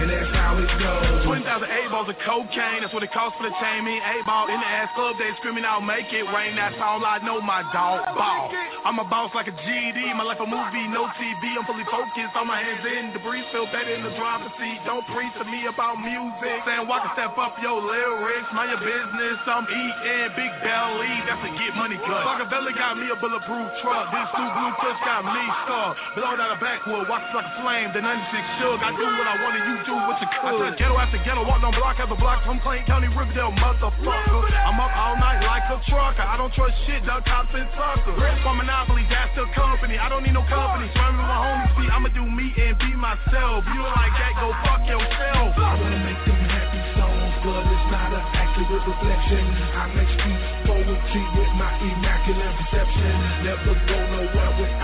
[0.03, 1.25] and that's how it goes.
[1.25, 3.85] 20,000 A balls of cocaine, that's what it costs for the chain.
[3.85, 6.55] Me A ball in the ass club, they screaming out, make it rain.
[6.55, 8.53] That's all I know, my dog ball.
[8.85, 11.43] I'm a boss like a GD, my life a movie, no TV.
[11.55, 14.83] I'm fully focused, on my hands in debris, feel better in the driver's seat.
[14.85, 16.67] Don't preach to me about music.
[16.67, 19.39] Saying walk and step up your lyrics, mind your business.
[19.47, 22.27] I'm eating big belly, that's a get money cut.
[22.27, 24.11] Machiavelli got me a bulletproof truck.
[24.11, 25.95] This new blue push got me stuck.
[26.19, 27.95] Blow out a backwood, watch like a flame.
[27.95, 28.83] The 96 shook.
[28.83, 30.43] I do what I want and you do what you could.
[30.43, 34.43] I said ghetto after ghetto, walk on block after block from Clayton County, Riverdale, motherfucker.
[34.67, 36.19] I'm up all night like a trucker.
[36.19, 38.19] I don't trust shit, duck cops and suckers.
[38.43, 39.95] For Monopoly, that's the company.
[39.95, 40.91] I don't need no company.
[40.91, 43.63] Swim with my homies, be I'ma do me and be myself.
[43.71, 45.55] You don't like that, go fuck yourself.
[45.55, 49.43] I wanna make them happy songs, but it's not an accurate reflection.
[49.79, 53.15] I make speech poetry with my immaculate perception.
[53.47, 54.42] Never go nowhere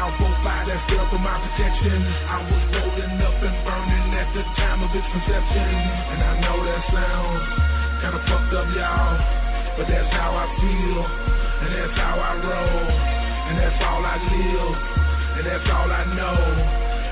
[0.10, 2.02] without both fire that's there for my protection.
[2.02, 5.70] I was rolling up and burning at the time of its conception.
[6.10, 7.46] And I know that sounds
[8.02, 9.18] kinda fucked up, y'all.
[9.78, 12.90] But that's how I feel, and that's how I roll,
[13.48, 14.76] and that's all I live,
[15.38, 16.36] and that's all I know,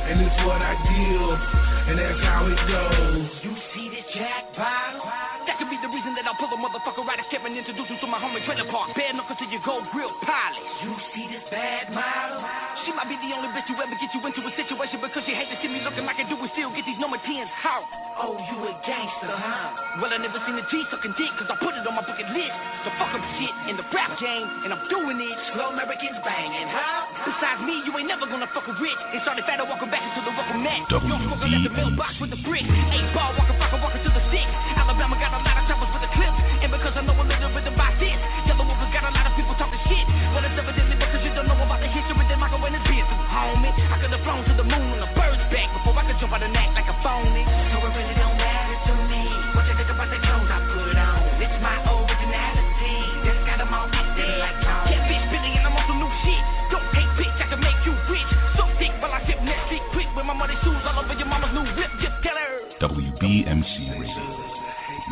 [0.10, 1.40] and it's what I give,
[1.88, 3.30] and that's how it goes.
[3.44, 5.37] You see this jack bottle?
[5.48, 7.96] That could be the reason that I'll pull a motherfucker right as Kevin introduce you
[8.04, 8.92] to my homie trailer park.
[8.92, 10.84] Bad knuckles till you go real polished.
[10.84, 12.44] You see this bad model?
[12.84, 15.32] She might be the only bitch who ever get you into a situation because she
[15.32, 17.88] hate to see me looking like I do and still get these number 10s out.
[18.20, 20.02] Oh, you a gangster, huh?
[20.04, 22.28] Well, I never seen a G sucking dick cause I put it on my bucket
[22.34, 22.52] list.
[22.84, 25.36] So fuck up shit in the rap game and I'm doing it.
[25.56, 27.08] Slow Americans banging, huh?
[27.24, 29.00] Besides me, you ain't never gonna fuck a rich.
[29.16, 30.90] And started fat walking back into the rubber mat.
[30.92, 32.66] Young smoking at the mailbox with the brick.
[32.68, 34.50] Eight ball walking, fucking walking to the stick.
[34.76, 36.38] Alabama got a lot of choppers with the clips.
[36.64, 38.18] And because I know a little bit about this,
[38.50, 40.06] Yellow Wolf got a lot of people talking shit.
[40.34, 43.22] Well, it's evidently because you don't know about the history that Michael and his business,
[43.30, 43.72] homie.
[43.74, 46.34] I could have flown to the moon on a bird's back before I could jump
[46.34, 47.44] out and act like a phony.
[47.74, 49.24] So it really don't matter to me
[49.54, 51.18] what you think about the clothes I put on.
[51.42, 54.90] It's my originality that's got them all acting like home.
[54.90, 56.42] Yeah, bitch, Billy, and I'm on some new shit.
[56.74, 58.32] Don't take bitch, I can make you rich.
[58.58, 61.54] So thick while I sip next quick with my muddy shoes all over your mama's
[61.54, 61.92] new whip.
[62.02, 62.66] Just tell her.
[62.82, 63.87] WBMC.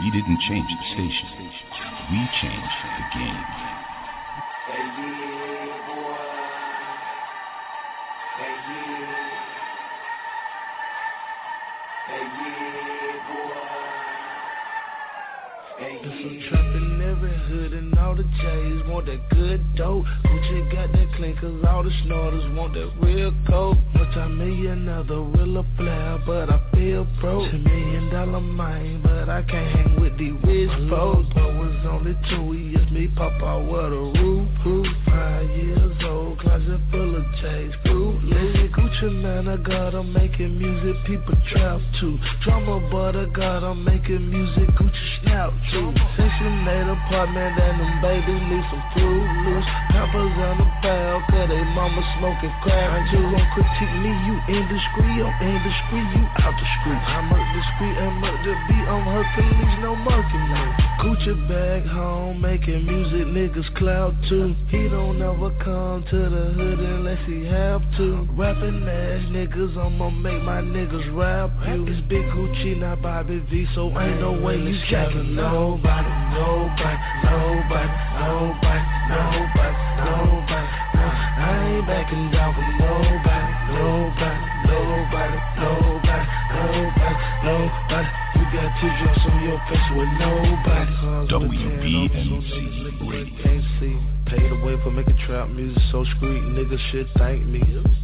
[0.06, 1.30] We didn't change the station.
[2.12, 3.46] We changed the game.
[16.04, 16.65] There's some trap in every hood and
[18.16, 20.06] all the J's want that good dope.
[20.26, 23.78] Gucci got that clean cause all the snorters want that real coke.
[23.94, 27.50] Multi-millionaire, the real player, but I feel broke.
[27.52, 31.28] Ten million dollar mind, but I can't hang with the rich folks.
[31.34, 34.48] But was only two years, me pop out what a roof.
[35.06, 38.72] Five years old, closet full of J's, fruit loose.
[38.72, 42.20] Gucci Mane, I got 'em making music, people trap to.
[42.44, 45.94] Drumma, but I got 'em making music, Gucci snap to.
[46.18, 49.70] Section 8 apartment and them babies need some fruit loose.
[49.90, 53.18] Pampers on the bell, cause they mama smoking crack too.
[53.18, 57.02] Don't critique me, you indiscreet, I'm indiscreet, you out the street.
[57.02, 60.64] I'm up the street, I'm up the beat, I'm Hercules, no monkey no.
[61.02, 64.56] Gucci back home, making music, niggas cloud too.
[64.70, 68.28] He don't ever come to the hood unless he have to.
[68.38, 71.86] Rapping ass niggas, I'ma make my niggas rap you.
[71.88, 77.95] It's Big Gucci, not Bobby V, so ain't no way you jacking nobody, nobody, nobody,
[78.36, 80.68] nobody, nobody, nobody.
[80.96, 87.16] Uh, I ain't backing down for nobody, nobody, nobody, nobody, nobody,
[87.48, 88.10] nobody.
[88.36, 90.92] You got two on your face with nobody.
[91.32, 92.28] WBMC
[93.02, 93.36] Radio.
[94.26, 97.62] Paid away for making trap music so street niggas should thank me.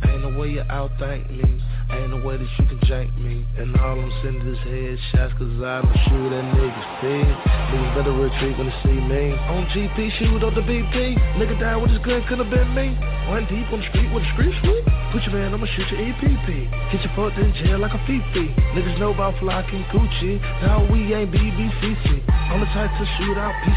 [0.07, 1.61] Ain't no way you out-thank me.
[2.01, 3.45] Ain't no way that you can jank me.
[3.59, 7.29] And all I'm sending is headshots cause I'm sure that niggas dead.
[7.69, 9.37] Niggas better retreat when they see me.
[9.53, 11.13] On GP, shoot up the BP.
[11.37, 12.97] Nigga died with his gun, could've been me.
[13.31, 14.83] One deep on the street with a street sweep.
[15.15, 16.51] Put your man, I'ma shoot your EPP.
[16.91, 18.51] Get your fucked in jail like a fifi.
[18.75, 20.35] Niggas know about flocking Gucci.
[20.59, 22.27] Now we ain't BBCC.
[22.27, 23.71] I'm the type to shoot out P.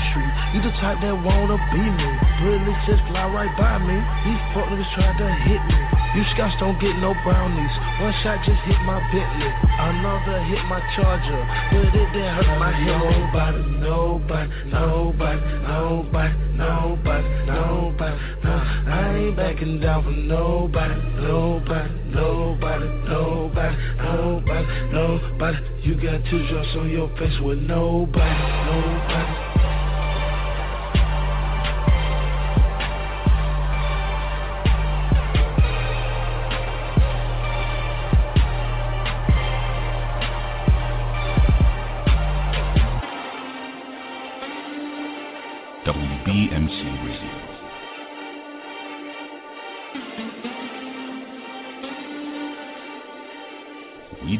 [0.55, 2.11] You the type that wanna be me.
[2.43, 3.95] Bullets just fly right by me.
[4.27, 5.79] These fuck niggas tried to hit me.
[6.19, 7.75] You scouts don't get no brownies.
[8.03, 9.51] One shot just hit my Bentley.
[9.79, 11.43] Another hit my Charger.
[11.71, 12.87] But it didn't hurt my head.
[12.91, 18.55] Nobody, nobody, nobody, nobody, nobody, nobody, no.
[18.87, 25.59] I ain't backing down for nobody, nobody, nobody, nobody, nobody, nobody.
[25.82, 29.54] You got two drops on your face with nobody, nobody.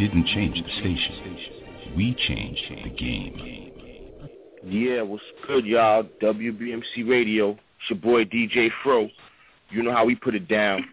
[0.09, 1.94] Didn't change the station.
[1.96, 3.70] We changed the game.
[4.62, 6.05] Yeah, what's good, y'all?
[6.20, 7.52] WBMC Radio.
[7.52, 9.09] It's your boy DJ Fro.
[9.70, 10.84] You know how we put it down.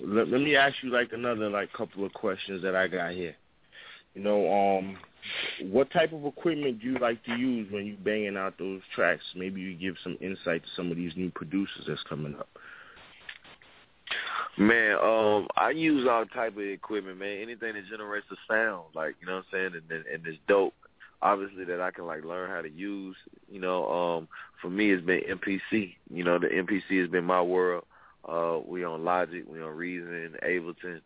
[0.00, 3.34] Let, let me ask you like another like couple of questions that I got here.
[4.14, 4.96] You know, um,
[5.62, 9.24] what type of equipment do you like to use when you banging out those tracks?
[9.34, 12.48] Maybe you give some insight to some of these new producers that's coming up.
[14.58, 17.40] Man, um, I use all type of equipment, man.
[17.40, 20.38] Anything that generates a sound, like you know what I'm saying, and, and, and it's
[20.48, 20.74] dope.
[21.22, 23.16] Obviously, that I can like learn how to use.
[23.50, 24.28] You know, um,
[24.60, 25.94] for me, it's been MPC.
[26.12, 27.84] You know, the MPC has been my world.
[28.28, 31.00] Uh, we on Logic, we on Reason, Ableton,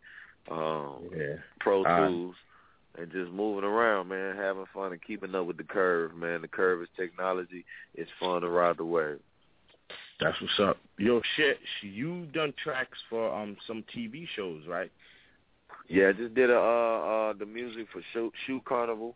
[0.51, 1.35] um, yeah.
[1.59, 2.35] Pro Uh, Tools,
[2.97, 6.41] and just moving around, man, having fun and keeping up with the curve, man.
[6.41, 7.65] The curve is technology.
[7.93, 9.19] It's fun to ride the wave.
[10.19, 10.77] That's what's up.
[10.97, 14.91] Yo, shit, you done tracks for um some TV shows, right?
[15.89, 19.15] Yeah, I just did a uh uh the music for Shoe, Shoe Carnival.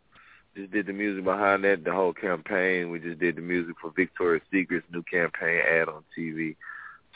[0.58, 2.90] Just did the music behind that, the whole campaign.
[2.90, 6.56] We just did the music for Victoria's Secret's new campaign ad on TV.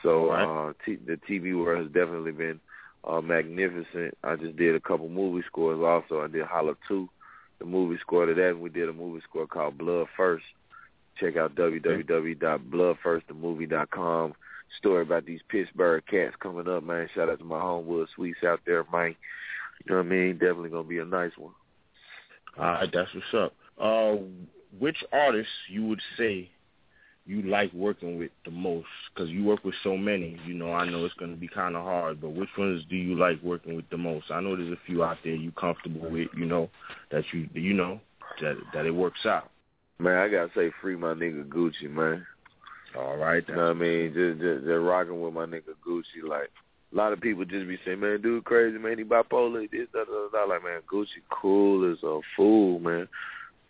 [0.02, 0.70] So Right.
[0.70, 2.60] uh t- the TV world has definitely been
[3.04, 4.18] uh magnificent.
[4.24, 6.24] I just did a couple movie scores also.
[6.24, 7.10] I did Hollow 2,
[7.60, 10.46] the movie score to that, and we did a movie score called Blood First.
[11.20, 14.34] Check out www.bloodfirstthemovie.com.
[14.80, 17.08] Story about these Pittsburgh cats coming up, man.
[17.14, 19.18] Shout out to my homewood sweets out there, Mike.
[19.86, 20.34] You know what I mean?
[20.34, 21.54] Definitely gonna be a nice one.
[22.58, 23.54] All right, that's what's up.
[23.80, 24.16] Uh,
[24.80, 26.50] which artists you would say
[27.26, 28.88] you like working with the most?
[29.14, 30.40] Because you work with so many.
[30.46, 32.96] You know, I know it's going to be kind of hard, but which ones do
[32.96, 34.30] you like working with the most?
[34.30, 36.30] I know there's a few out there you comfortable with.
[36.36, 36.70] You know
[37.12, 38.00] that you you know
[38.42, 39.50] that that it works out.
[40.04, 42.26] Man, I gotta say free my nigga Gucci, man.
[42.98, 44.14] All right, You know what I mean?
[44.14, 46.28] Just, just just rocking with my nigga Gucci.
[46.28, 46.52] Like
[46.92, 50.06] a lot of people just be saying, Man, dude crazy, man, he bipolar, this, that,
[50.06, 50.50] that, that.
[50.50, 53.08] Like, man, Gucci cool as a fool, man.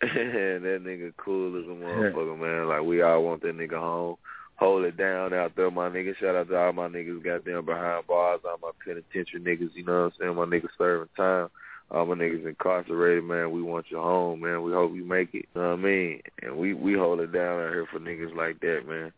[0.00, 0.10] and
[0.64, 2.68] that nigga cool as a motherfucker, man.
[2.68, 4.16] Like we all want that nigga home.
[4.56, 6.16] Hold it down out there, my nigga.
[6.18, 10.02] Shout out to all my niggas goddamn behind bars, all my penitentiary niggas, you know
[10.02, 10.34] what I'm saying?
[10.34, 11.48] My niggas serving time.
[11.94, 13.52] All my niggas incarcerated, man.
[13.52, 14.64] We want you home, man.
[14.64, 15.46] We hope you make it.
[15.54, 16.20] You know what I mean?
[16.42, 19.12] And we we hold it down out here for niggas like that, man.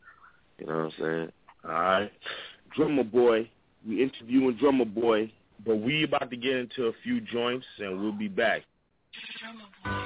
[0.59, 1.33] You know what I'm saying?
[1.65, 2.13] All right,
[2.77, 3.49] Drumma Boy.
[3.89, 5.33] We interviewing Drumma Boy,
[5.65, 8.63] but we about to get into a few joints, and we'll be back.
[9.83, 10.06] Hey,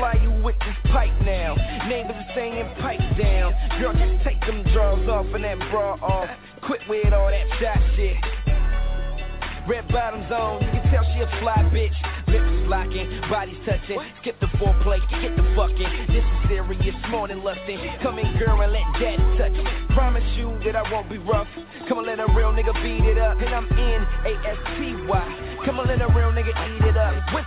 [0.00, 1.54] Supply you with this pipe now.
[1.86, 3.52] Neighbors are saying pipe down.
[3.78, 6.30] Girl, just take them drawers off and that bra off.
[6.64, 8.16] Quit with all that shot shit.
[9.68, 11.92] Red bottoms on, you can tell she a fly bitch.
[12.32, 14.00] Lips locking, bodies touching.
[14.22, 16.06] Skip the foreplay, get the fucking.
[16.08, 17.78] This is serious, more than lusting.
[18.02, 19.90] Come in, girl, and let daddy touch it.
[19.92, 21.48] Promise you that I won't be rough.
[21.90, 23.36] Come on, let a real nigga beat it up.
[23.36, 25.60] And I'm in A S T Y.
[25.66, 27.12] Come on, let a real nigga eat it up.
[27.34, 27.44] With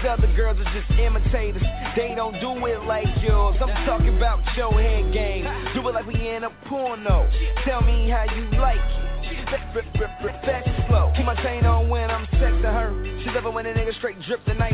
[0.00, 1.62] These other girls are just imitators.
[1.94, 3.56] They don't do it like yours.
[3.60, 5.44] I'm talking about your head game.
[5.74, 7.28] Do it like we in a porno.
[7.66, 9.74] Tell me how you like it.
[9.74, 11.12] Rip, rip, rip, Fast slow.
[11.14, 12.96] Keep my chain on when I'm sexing her.
[13.22, 14.72] She it when a nigga straight drip the night.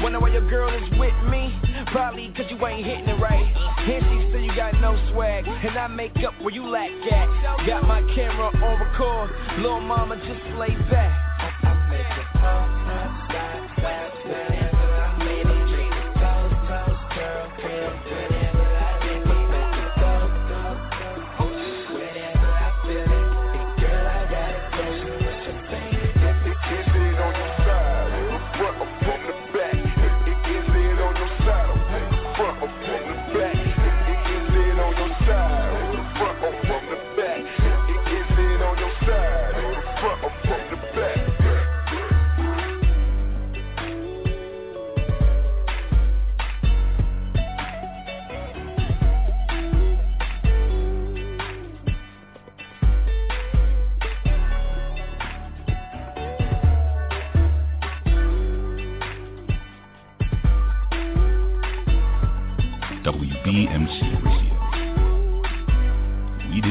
[0.00, 1.58] Wonder why your girl is with me?
[1.90, 3.50] Probably cause you ain't hitting it right.
[3.82, 5.44] And she say you got no swag.
[5.48, 7.66] And I make up where you lack at.
[7.66, 9.58] Got my camera on record.
[9.58, 11.10] Little mama just lay back.
[14.30, 14.57] I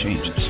[0.05, 0.44] buzz.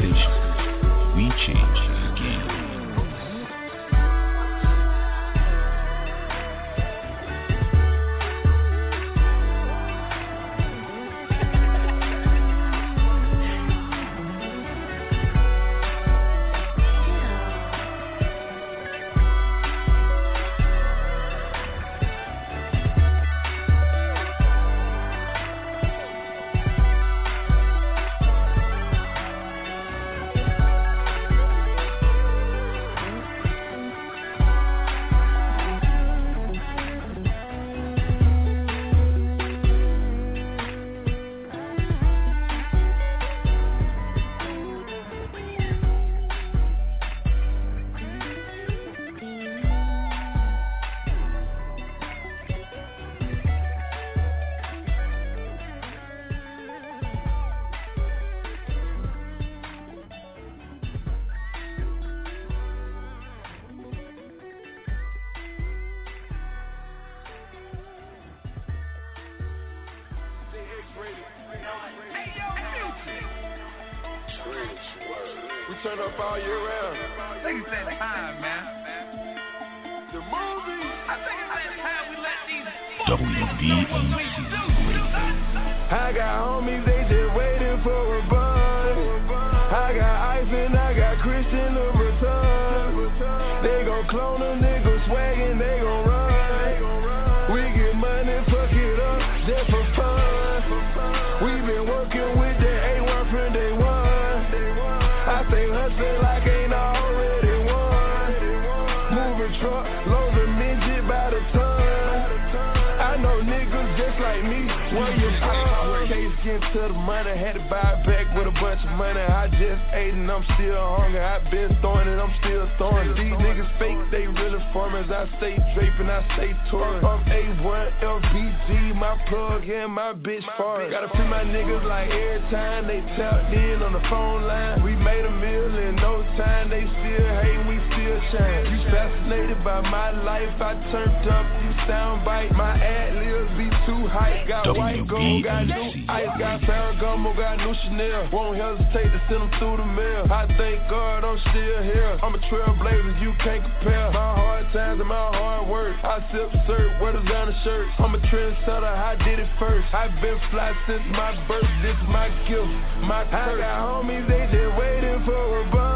[145.14, 148.28] Gold, got new ice, got Ferragamo, got new Chanel.
[148.32, 150.26] Won't hesitate to send them through the mail.
[150.26, 152.18] I thank God I'm still here.
[152.20, 154.10] I'm a trailblazer, you can't compare.
[154.10, 155.94] My hard times and my hard work.
[156.02, 157.94] I sip syrup, wear designer shirts.
[157.98, 159.86] I'm a trendsetter, I did it first.
[159.94, 161.62] I've been fly since my birth.
[161.86, 162.74] This is my gift,
[163.06, 163.54] my curse.
[163.54, 165.94] I got homies, they just waiting for a buzz.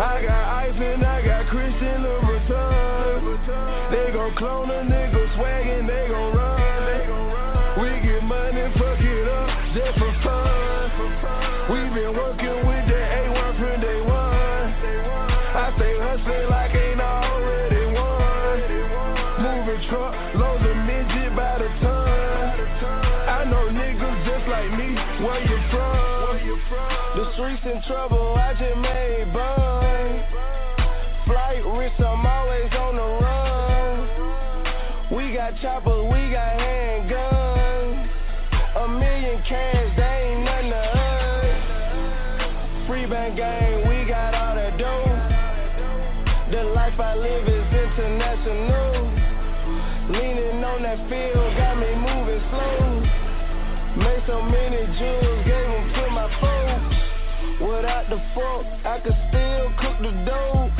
[0.00, 3.92] I got ice and I got Christian Louboutin.
[3.92, 5.19] They gon' clone a nigga
[39.50, 41.58] cash, they ain't nothing to us.
[42.86, 45.10] Free band gang, we got all that dough.
[46.54, 49.10] The life I live is international.
[50.06, 53.02] Leaning on that field, got me moving slow.
[53.98, 56.94] Made so many jewels, gave them to my folks.
[57.60, 60.70] Without the fork, I could still cook the dough.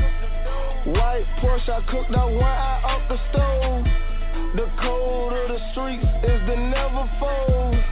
[0.94, 3.84] White Porsche, I cooked that one out off the stove.
[4.54, 7.89] The code of the streets is the never fold.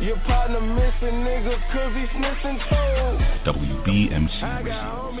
[0.00, 3.20] Your partner missing nigga cause he's missing toes.
[3.44, 5.12] WBMC Radio.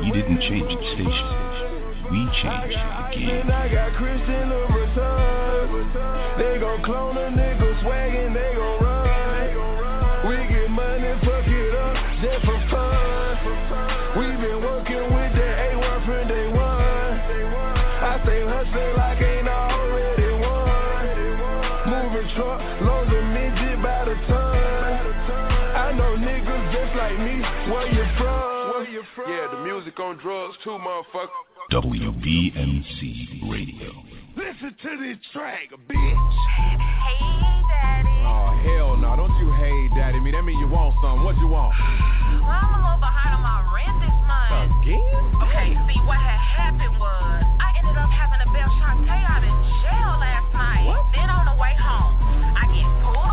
[0.00, 1.28] We didn't change the station.
[2.10, 3.50] We changed the game.
[3.50, 6.38] I got Christian Louboutin.
[6.38, 8.14] They gon' clone a nigga swag
[29.94, 31.28] music on drugs too, motherfucker.
[31.72, 33.92] WBMC Radio.
[34.36, 36.34] Listen to this track, bitch.
[36.56, 38.08] Hey, Daddy.
[38.26, 39.16] Oh, hell no.
[39.16, 40.32] Don't you hey daddy me.
[40.32, 41.24] That mean you want something.
[41.24, 41.74] What you want?
[42.42, 44.82] Well, I'm a little behind on my rent this month.
[44.82, 45.00] Again?
[45.48, 49.54] Okay, see, what had happened was I ended up having to bail Shantae out of
[49.80, 50.84] jail last night.
[50.84, 51.06] What?
[51.14, 52.12] Then on the way home,
[52.58, 53.23] I get pulled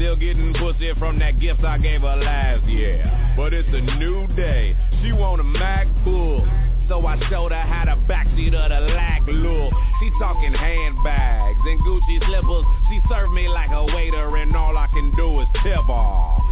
[0.00, 3.04] Still getting pussy from that gift I gave her last year.
[3.36, 4.74] But it's a new day.
[5.04, 6.88] She want a MacBook.
[6.88, 9.68] So I showed her how to backseat of the lag look.
[10.00, 12.64] She talking handbags and Gucci slippers.
[12.88, 16.48] She served me like a waiter and all I can do is tip off.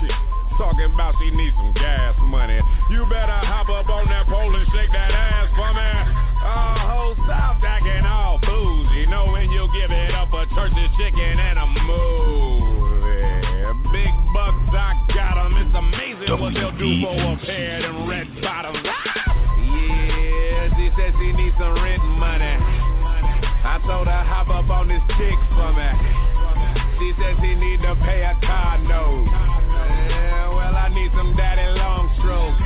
[0.00, 0.16] Shit.
[0.56, 2.56] Talking about she needs some gas money.
[2.88, 5.92] You better hop up on that pole and shake that ass for me.
[6.40, 11.58] Oh, whole stop acting all bougie, knowing you'll give it up for church's chicken and
[11.60, 12.57] a movie.
[13.92, 15.56] Big bucks, I got 'em.
[15.56, 18.84] It's amazing what they'll do for a pair of them red bottoms.
[18.84, 22.56] Yeah, she said she needs some rent money.
[23.64, 25.88] I told her hop up on this chick for me.
[26.98, 29.28] She said she need to pay a car note.
[30.08, 32.58] Yeah, well, I need some daddy long stroke.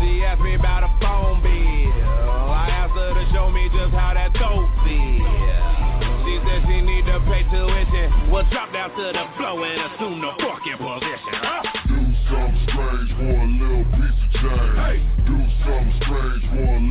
[0.00, 2.50] She asked me about a phone bill.
[2.52, 5.39] I asked her to show me just how that dope feel.
[8.30, 11.34] Well, drop down to the floor and assume the fucking position.
[11.34, 11.62] Huh?
[11.88, 11.98] Do
[12.30, 14.78] something strange for a little piece of change.
[14.78, 15.02] Hey.
[15.26, 15.34] Do
[15.66, 16.89] something strange for a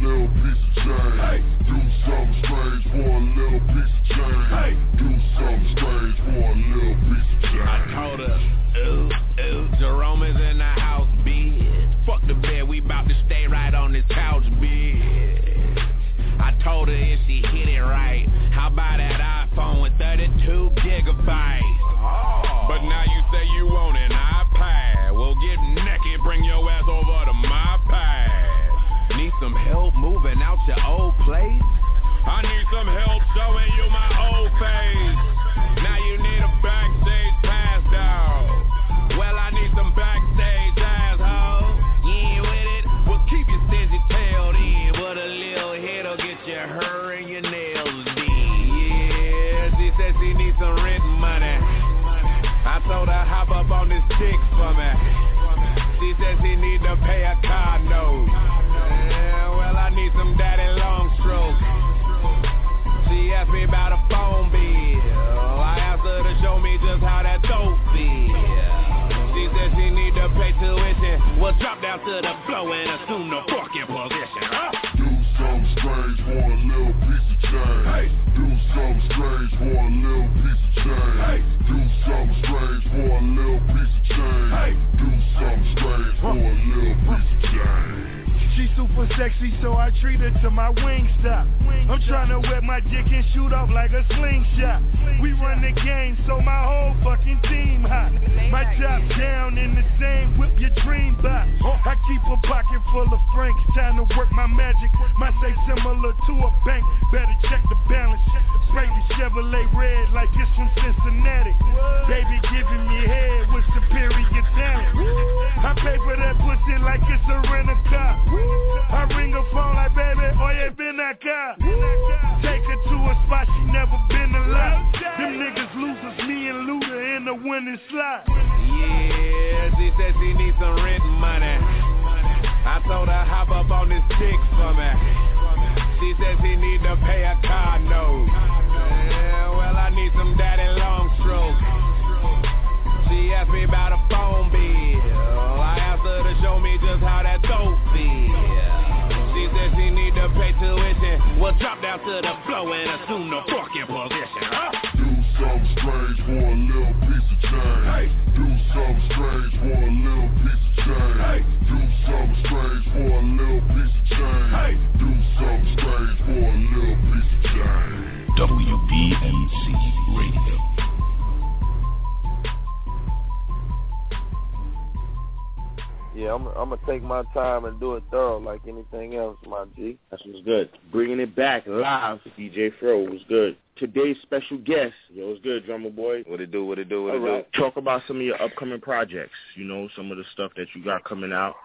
[184.29, 186.23] special guest, yo, was good, Drumma boy.
[186.27, 186.63] What it do?
[186.63, 187.03] What it do?
[187.03, 187.53] What All it right.
[187.53, 189.33] Talk about some of your upcoming projects.
[189.55, 191.55] You know, some of the stuff that you got coming out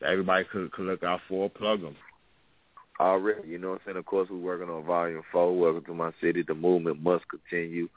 [0.00, 1.48] that everybody could, could look out for.
[1.48, 1.94] Plug them.
[2.98, 3.48] already.
[3.48, 3.96] You know what I'm saying?
[3.98, 5.56] Of course, we're working on Volume 4.
[5.56, 6.42] Welcome to my city.
[6.46, 7.88] The movement must continue.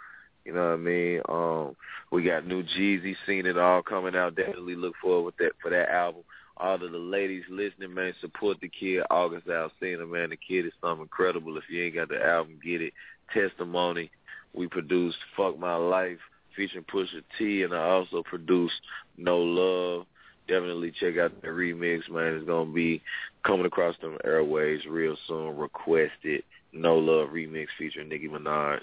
[0.45, 1.21] You know what I mean?
[1.29, 1.75] Um,
[2.11, 4.35] we got new Jeezy, seen it all coming out.
[4.35, 6.23] Definitely look forward with that for that album.
[6.57, 9.03] All of the ladies listening, man, support the kid.
[9.09, 11.57] August Alcina, man, the kid is something incredible.
[11.57, 12.93] If you ain't got the album, get it.
[13.33, 14.11] Testimony.
[14.53, 16.19] We produced Fuck My Life
[16.55, 18.75] featuring Pusha T, and I also produced
[19.17, 20.05] No Love.
[20.47, 22.35] Definitely check out the remix, man.
[22.35, 23.01] It's gonna be
[23.45, 25.57] coming across them airways real soon.
[25.57, 28.79] Requested No Love remix featuring Nicki Minaj.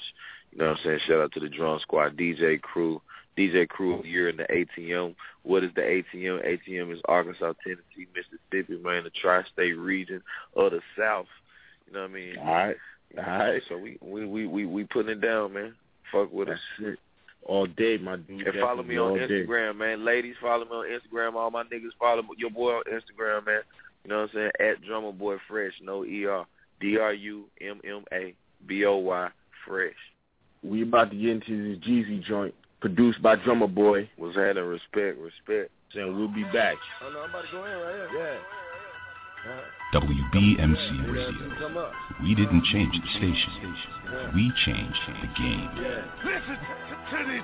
[0.53, 1.01] You know what I'm saying?
[1.07, 3.01] Shout out to the Drum Squad, DJ Crew,
[3.39, 5.15] DJ Crew you're in the ATM.
[5.43, 6.45] What is the ATM?
[6.45, 10.23] ATM is Arkansas, Tennessee, Mississippi, man, the tri-state region
[10.57, 11.27] of the South.
[11.87, 12.39] You know what I mean?
[12.39, 12.77] All right.
[13.19, 13.63] All right.
[13.69, 15.75] So we we we we, we putting it down, man.
[16.13, 16.87] Fuck with That's us.
[16.87, 16.99] it.
[17.45, 18.47] All day, my dude.
[18.47, 19.47] And follow me on Definitely all day.
[19.47, 20.05] Instagram, man.
[20.05, 21.35] Ladies, follow me on Instagram.
[21.35, 23.61] All my niggas follow your boy on Instagram, man.
[24.05, 24.73] You know what I'm saying?
[24.73, 26.45] At Drumma Boy Fresh, no ER.
[26.81, 28.35] D R U M M A
[28.67, 29.29] B O Y
[29.67, 29.95] Fresh.
[30.63, 34.09] We about to get into this Jeezy joint, produced by Drumma Boy.
[34.19, 35.71] Was had a respect, respect.
[35.95, 36.77] And we'll be back.
[37.05, 38.09] Oh no, I'm about to go in right here.
[38.19, 38.39] Yeah.
[39.95, 41.93] WBMC Radio.
[42.23, 43.75] We didn't change the station.
[44.35, 45.71] We changed the game.
[46.25, 47.43] Listen to, to this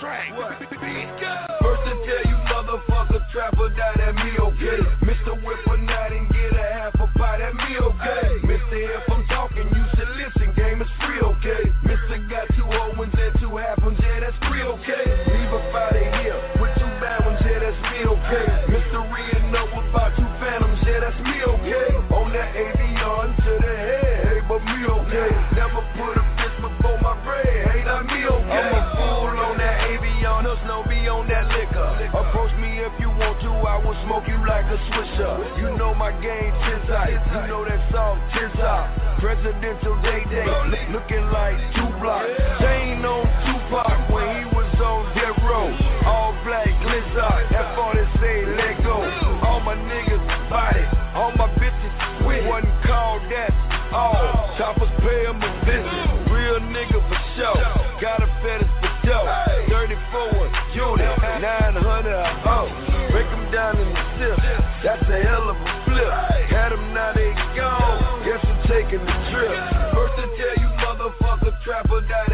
[0.00, 0.28] track.
[0.36, 5.42] First to tell you motherfucker trapper die that me okay Mr.
[5.42, 9.00] Whip a night and get a half a pie that me okay Mr.
[9.00, 12.28] If I'm talking you should listen game is free okay Mr.
[12.28, 15.96] got two old ones and two half ones yeah that's free okay Leave a fight
[16.20, 19.00] here with two bad ones yeah that's me okay Mr.
[19.08, 20.19] Reno know about
[22.30, 26.94] On that avion to the head hey but me okay Never put a bitch before
[27.02, 31.10] my bread hey not me okay I'm a fool on that avion us no be
[31.10, 34.78] on that liquor Approach me if you want to, I will smoke you like a
[34.88, 35.58] swisher.
[35.58, 36.54] You know my game
[36.90, 37.18] tight.
[37.30, 38.90] You know that song ten top.
[39.20, 40.46] Presidential day day,
[40.90, 42.30] looking like two blocks.
[42.58, 43.02] Chain
[64.90, 66.10] That's a hell of a flip.
[66.50, 68.24] Had 'em now they gone.
[68.26, 69.54] Guess I'm taking the trip.
[69.94, 72.29] First to tell you motherfucker trapper die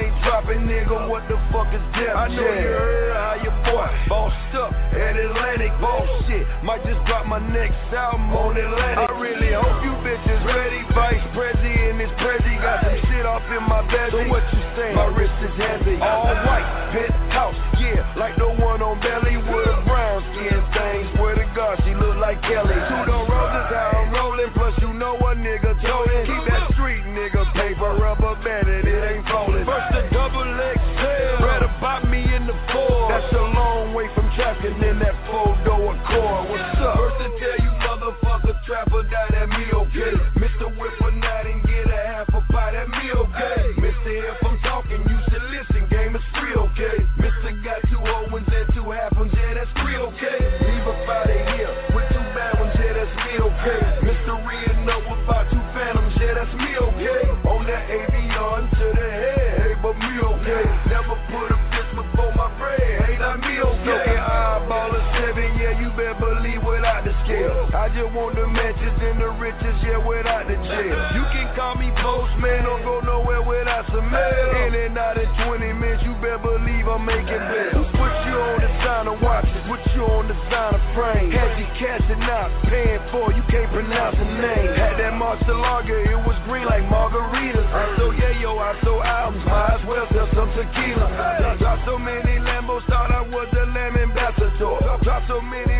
[0.00, 2.16] ain't dropping nigga what the fuck is Jam?
[2.16, 6.48] I know you heard how your boy bossed up at Atlantic bullshit.
[6.48, 9.10] Oh, might just drop my next album on Atlantic.
[9.10, 10.80] I really hope you bitches ready.
[10.94, 14.10] Vice Prezi is Prezi got some shit off in my bed.
[14.10, 14.96] So what you saying?
[14.96, 16.00] My wrist is heavy.
[16.00, 17.56] All white, penthouse,
[68.00, 70.96] just want the matches and the riches yeah without the jail.
[71.12, 74.48] You can call me postman don't go nowhere without some mail.
[74.64, 77.88] In and out in 20 minutes you better believe I'm making bills.
[77.92, 81.28] Put you on designer watches, put you on designer frame.
[81.28, 84.72] Had you cashing out, paying for you can't pronounce the name.
[84.80, 87.68] Had that monster lager, it was green like margaritas.
[87.68, 91.60] I so yeah yo, I so albums, might as well sell some tequila.
[91.60, 94.80] Drop so many Lambos, thought I was the lamb ambassador.
[95.04, 95.79] Drop so many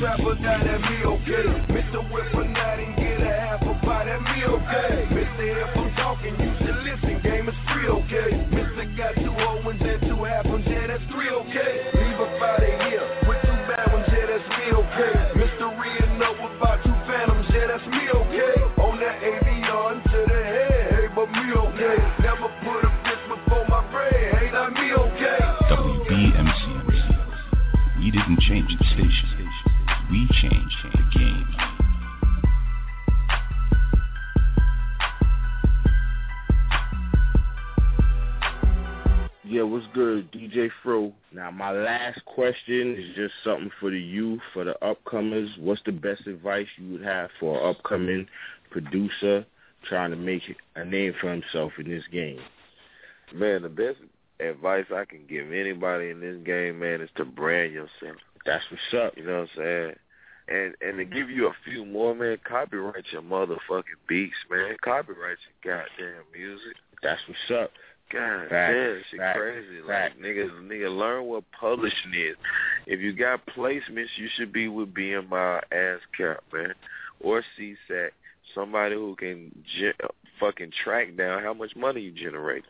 [0.00, 1.69] trapper die that me okay.
[41.50, 45.58] Now, my last question is just something for the youth, for the upcomers.
[45.58, 48.26] What's the best advice you would have for an upcoming
[48.70, 49.44] producer
[49.88, 50.42] trying to make
[50.76, 52.40] a name for himself in this game?
[53.34, 53.98] Man, the best
[54.38, 58.16] advice I can give anybody in this game, man, is to brand yourself.
[58.46, 59.16] That's what's up.
[59.16, 59.94] You know what I'm saying?
[60.48, 64.76] And and to give you a few more, man, copyright your motherfucking beats, man.
[64.82, 66.76] Copyright your goddamn music.
[67.02, 67.70] That's what's up.
[68.12, 69.66] God Facts, damn, shit facts, crazy.
[69.86, 70.14] facts.
[70.20, 72.36] Like niggas, nigga, learn what publishing is.
[72.86, 76.74] If you got placements, you should be with BMI, ASCAP, man,
[77.20, 78.10] or SESAC.
[78.54, 79.94] Somebody who can ge-
[80.40, 82.64] fucking track down how much money you generate.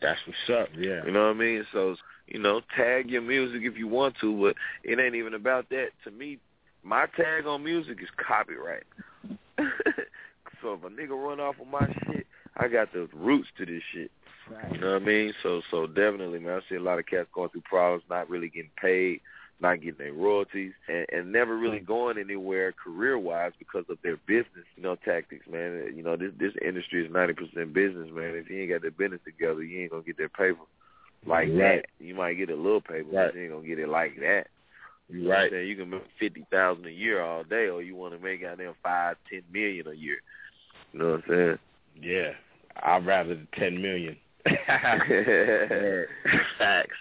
[0.00, 0.68] That's what's up.
[0.76, 1.04] Yeah.
[1.04, 1.66] You know what I mean?
[1.72, 5.68] So, you know, tag your music if you want to, but it ain't even about
[5.70, 5.88] that.
[6.04, 6.38] To me,
[6.82, 8.84] my tag on music is copyright.
[10.62, 12.26] so if a nigga run off of my shit,
[12.56, 14.10] I got the roots to this shit.
[14.50, 14.72] Right.
[14.72, 15.32] You know what I mean?
[15.42, 16.60] So so definitely, man.
[16.60, 19.20] I see a lot of cats going through problems, not really getting paid,
[19.60, 24.16] not getting their royalties, and, and never really going anywhere career wise because of their
[24.26, 25.92] business, you know, tactics, man.
[25.96, 28.34] You know, this this industry is ninety percent business, man.
[28.34, 30.62] If you ain't got the business together, you ain't gonna get that paper
[31.26, 31.58] like right.
[31.58, 31.86] that.
[31.98, 33.32] You might get a little paper, right.
[33.32, 34.46] but you ain't gonna get it like that.
[35.08, 35.50] You right.
[35.50, 38.44] Know you can make fifty thousand a year all day, or you want to make
[38.44, 40.18] out there five, ten million a year.
[40.92, 41.58] You know what I'm saying?
[42.00, 42.32] Yeah,
[42.82, 44.16] I'd rather the ten million
[46.58, 46.96] Facts.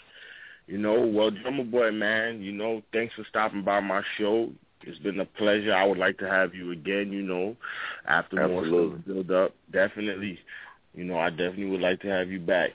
[0.68, 4.50] You know, well, Drumma Boy, man, you know, thanks for stopping by my show.
[4.82, 5.74] It's been a pleasure.
[5.74, 7.56] I would like to have you again, you know,
[8.08, 8.72] after Absolutely.
[8.72, 9.56] more build up.
[9.72, 10.40] Definitely.
[10.94, 12.72] You know, I definitely would like to have you back.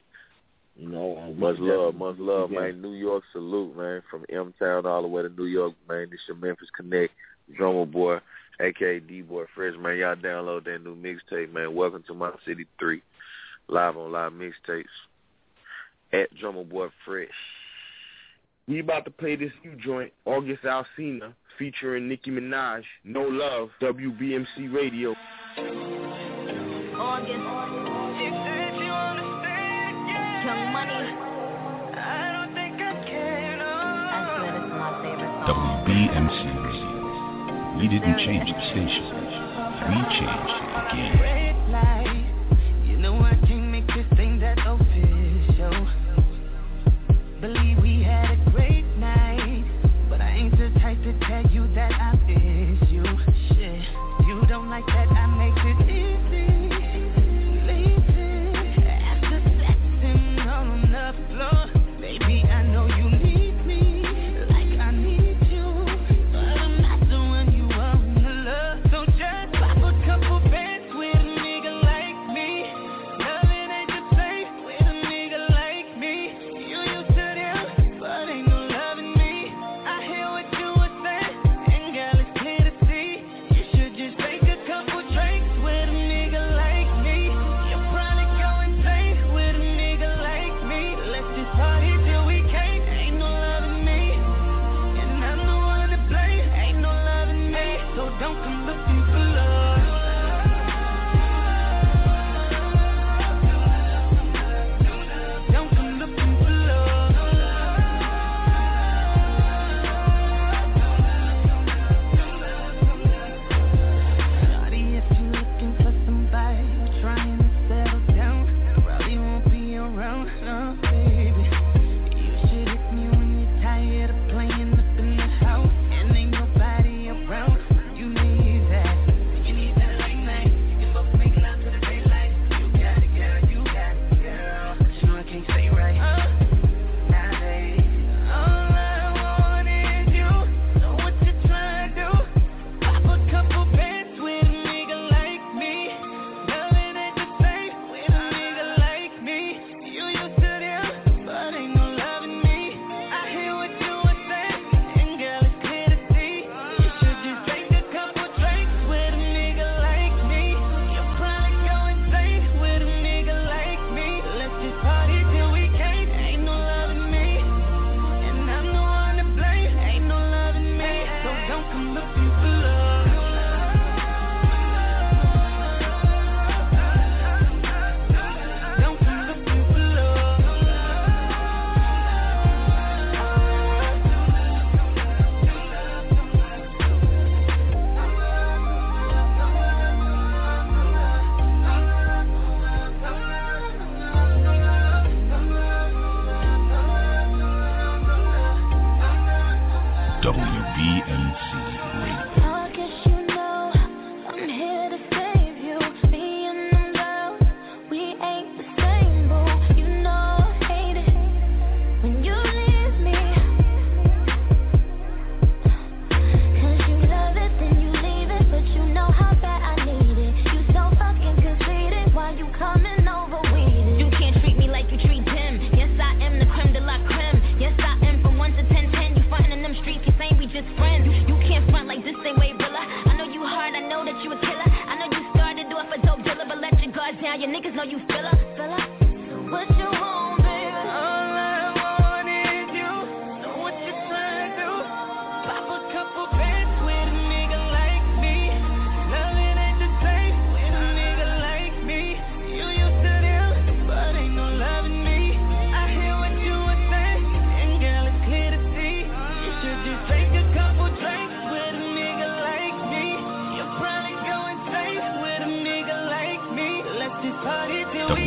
[0.76, 2.62] You know, much love, much love, again.
[2.62, 2.82] man.
[2.82, 6.08] New York salute, man, from M Town all the way to New York, man.
[6.10, 7.12] This your Memphis Connect,
[7.56, 8.18] Drumma Boy,
[8.60, 9.98] aka D Boy Fresh, man.
[9.98, 11.74] Y'all download that new mixtape, man.
[11.74, 13.02] Welcome to my city three
[13.70, 14.84] live on live mixtapes
[16.12, 17.28] at Drumma Boy Fresh.
[18.66, 24.72] We about to play this new joint, August Alcina featuring Nicki Minaj, No Love, WBMC
[24.72, 25.14] Radio.
[26.96, 27.30] August.
[30.40, 31.12] Young Money.
[35.46, 37.78] WBMC Radio.
[37.78, 39.04] We didn't change the station.
[39.88, 40.52] We changed
[40.92, 41.49] again.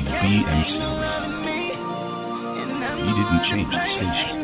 [0.04, 0.74] with BMC.
[3.00, 4.38] We didn't change the station,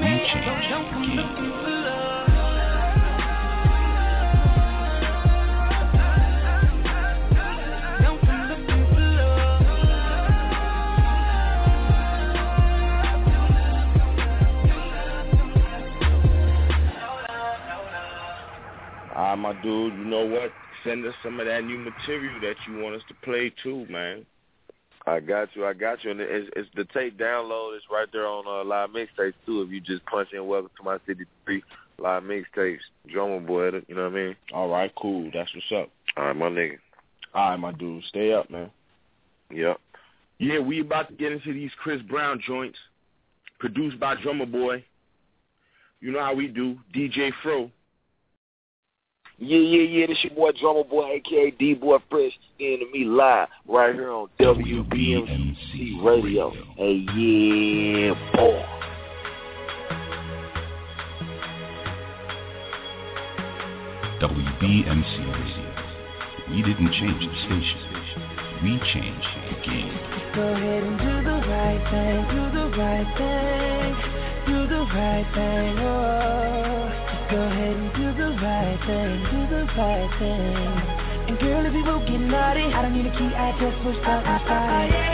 [0.00, 1.52] we changed the game.
[19.14, 20.52] Ah, my dude, you know what?
[20.84, 24.26] Send us some of that new material that you want us to play too, man.
[25.06, 25.66] I got you.
[25.66, 26.12] I got you.
[26.12, 27.76] And it's, it's the tape download.
[27.76, 29.62] It's right there on uh, live mixtapes too.
[29.62, 31.62] If you just punch in "Welcome to My City 3
[31.98, 32.80] live mixtapes,"
[33.10, 33.70] Drumma Boy.
[33.88, 34.36] You know what I mean?
[34.54, 35.30] All right, cool.
[35.34, 35.90] That's what's up.
[36.16, 36.78] All right, my nigga.
[37.34, 38.04] All right, my dude.
[38.04, 38.70] Stay up, man.
[39.50, 39.78] Yep.
[40.38, 42.78] Yeah, we about to get into these Chris Brown joints,
[43.58, 44.84] produced by Drumma Boy.
[46.00, 46.78] You know how we do.
[46.94, 47.70] DJ Fro.
[49.44, 50.06] Yeah, yeah, yeah.
[50.06, 54.12] This your boy Drumma Boy, aka D Boy Fresh, in to me live right here
[54.12, 56.52] on WBMC Radio.
[56.76, 58.64] Hey, yeah, boy.
[64.20, 65.72] WBMC Radio.
[66.50, 67.82] We didn't change the station.
[68.62, 69.98] We changed the game.
[70.36, 73.90] Go ahead and do the right thing, do the right thing,
[74.46, 76.81] do the right thing, oh.
[78.86, 81.28] Thing, do the right thing.
[81.28, 83.96] And girl, if you won't get naughty, I don't need a key, I just push
[84.02, 85.11] start and start.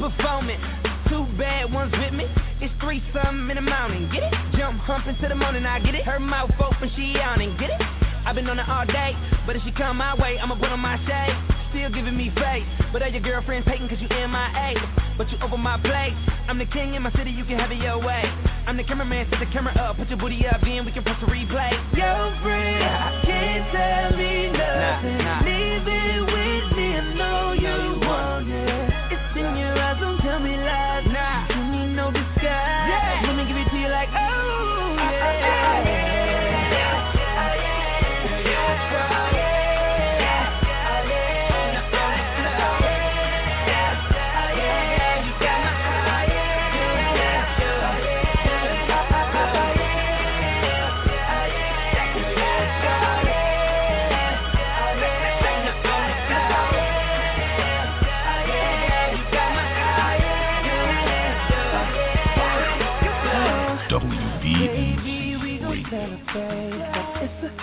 [0.00, 0.60] Performing.
[1.08, 2.26] Two bad ones with me.
[2.60, 4.10] It's three something in the mountain.
[4.12, 4.34] Get it?
[4.56, 5.66] Jump hump into the morning.
[5.66, 6.04] I get it.
[6.04, 7.56] Her mouth open, she yawning.
[7.58, 7.82] Get it?
[8.24, 9.16] I've been on it all day,
[9.46, 11.34] but if she come my way, I'ma put on my shade.
[11.70, 14.74] Still giving me face, but all your girlfriends hating cause you MIA.
[15.16, 16.12] But you over my plate.
[16.48, 18.24] I'm the king in my city, you can have it your way.
[18.66, 21.18] I'm the cameraman, set the camera up, put your booty up, then we can press
[21.20, 21.72] the replay.
[21.96, 25.18] Your friend can't tell me nothing.
[25.46, 27.89] Leave it with me, I know you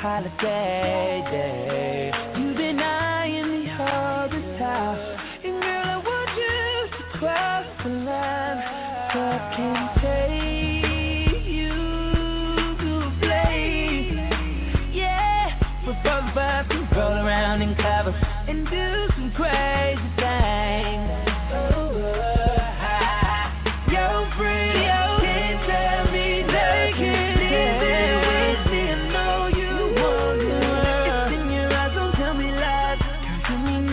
[0.08, 1.97] holiday day.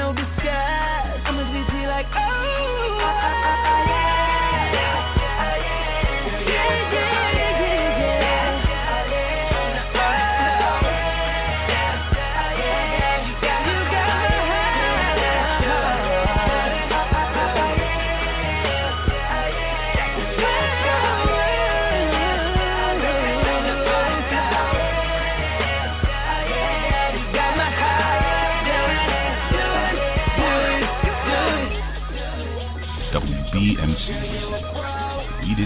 [0.04, 1.20] No disguise.
[1.24, 2.43] I'ma treat you like, oh,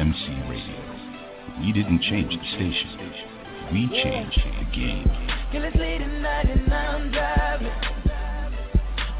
[0.00, 1.60] WBMC Radio.
[1.60, 3.12] We didn't change the station.
[3.70, 5.10] We changed the game.
[5.52, 7.70] It's late at night and I'm driving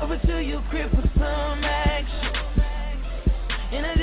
[0.00, 2.32] over to your crib for some action.
[3.72, 3.94] And I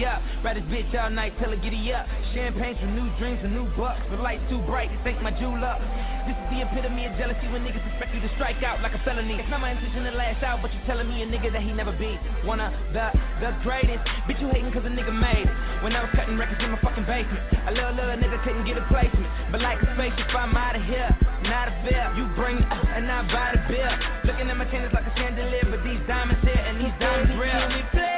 [0.06, 0.22] up.
[0.44, 2.06] Ride this bitch all night till I giddy up.
[2.34, 4.02] Champagne for new dreams and new bucks.
[4.12, 5.80] The lights too bright, thank my jewel up.
[6.28, 9.02] This is the epitome of jealousy when niggas expect you to strike out like a
[9.04, 9.36] felony.
[9.36, 11.72] It's not my intention to lash out, but you telling me a nigga that he
[11.74, 12.16] never be.
[12.48, 14.04] One of the, the greatest.
[14.28, 15.84] Bitch, you hating cause a nigga made it.
[15.84, 17.44] When I was cutting records in my fucking basement.
[17.68, 19.28] A little, little nigga couldn't get a placement.
[19.52, 21.12] But like a spaceship, I'm out of here.
[21.44, 22.08] Not a bill.
[22.16, 23.94] You bring up and I buy the bill.
[24.24, 28.13] Looking at my chains like a chandelier, but these diamonds here and these diamonds real.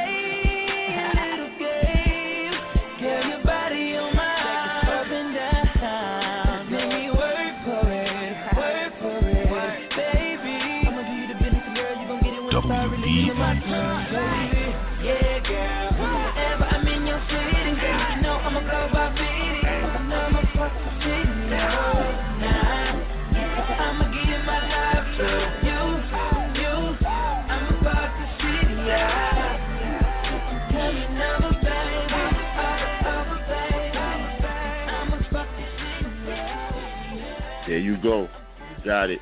[38.86, 39.20] Got it.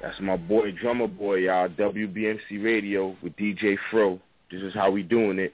[0.00, 1.68] That's my boy, Drumma Boy, y'all.
[1.68, 4.18] WBMC Radio with DJ Fro.
[4.50, 5.52] This is how we doing it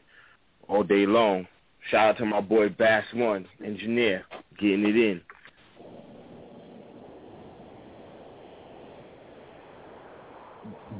[0.69, 1.49] all day long.
[1.91, 4.25] Shout out to my boy Bass One, engineer,
[4.61, 5.21] getting it in.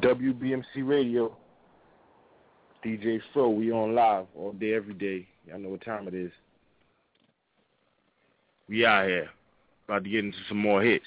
[0.01, 1.37] WBMC Radio,
[2.85, 3.51] DJ Fro.
[3.51, 5.29] We on live all day, every day.
[5.47, 6.33] Y'all know what time it is.
[8.69, 9.31] We out here.
[9.87, 11.07] About to get into some more hits.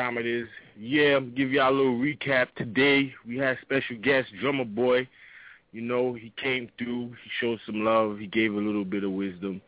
[0.00, 0.48] Time it is.
[0.78, 2.46] Yeah, give y'all a little recap.
[2.56, 5.06] Today we had special guest Drumma Boy.
[5.72, 9.12] You know, he came through, he showed some love, he gave a little bit of
[9.12, 9.60] wisdom.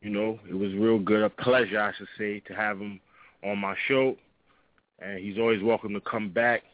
[0.00, 2.98] You know, it was real good, a pleasure I should say, to have him
[3.44, 4.16] on my show.
[4.98, 6.64] And he's always welcome to come back.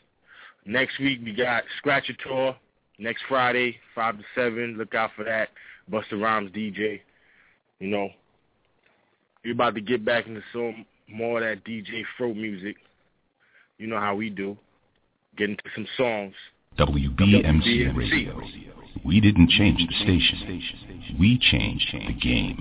[0.64, 2.56] Next week we got Scratch Scratcher Tour.
[2.98, 4.78] Next Friday, five to seven.
[4.78, 5.50] Look out for that.
[5.92, 7.00] Busta Rhymes DJ.
[7.80, 8.08] You know,
[9.44, 12.76] we're about to get back into some more of that DJ Fro music.
[13.78, 14.56] You know how we do.
[15.36, 16.34] Get into some songs.
[16.78, 18.40] WBMC Radio.
[19.04, 21.16] We didn't change the station.
[21.18, 22.58] We changed the game.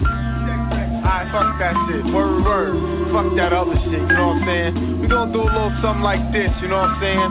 [0.00, 2.04] Alright, fuck that shit.
[2.12, 3.10] Word, word.
[3.12, 5.00] Fuck that other shit, you know what I'm saying?
[5.00, 7.30] We gonna do a little something like this, you know what I'm saying?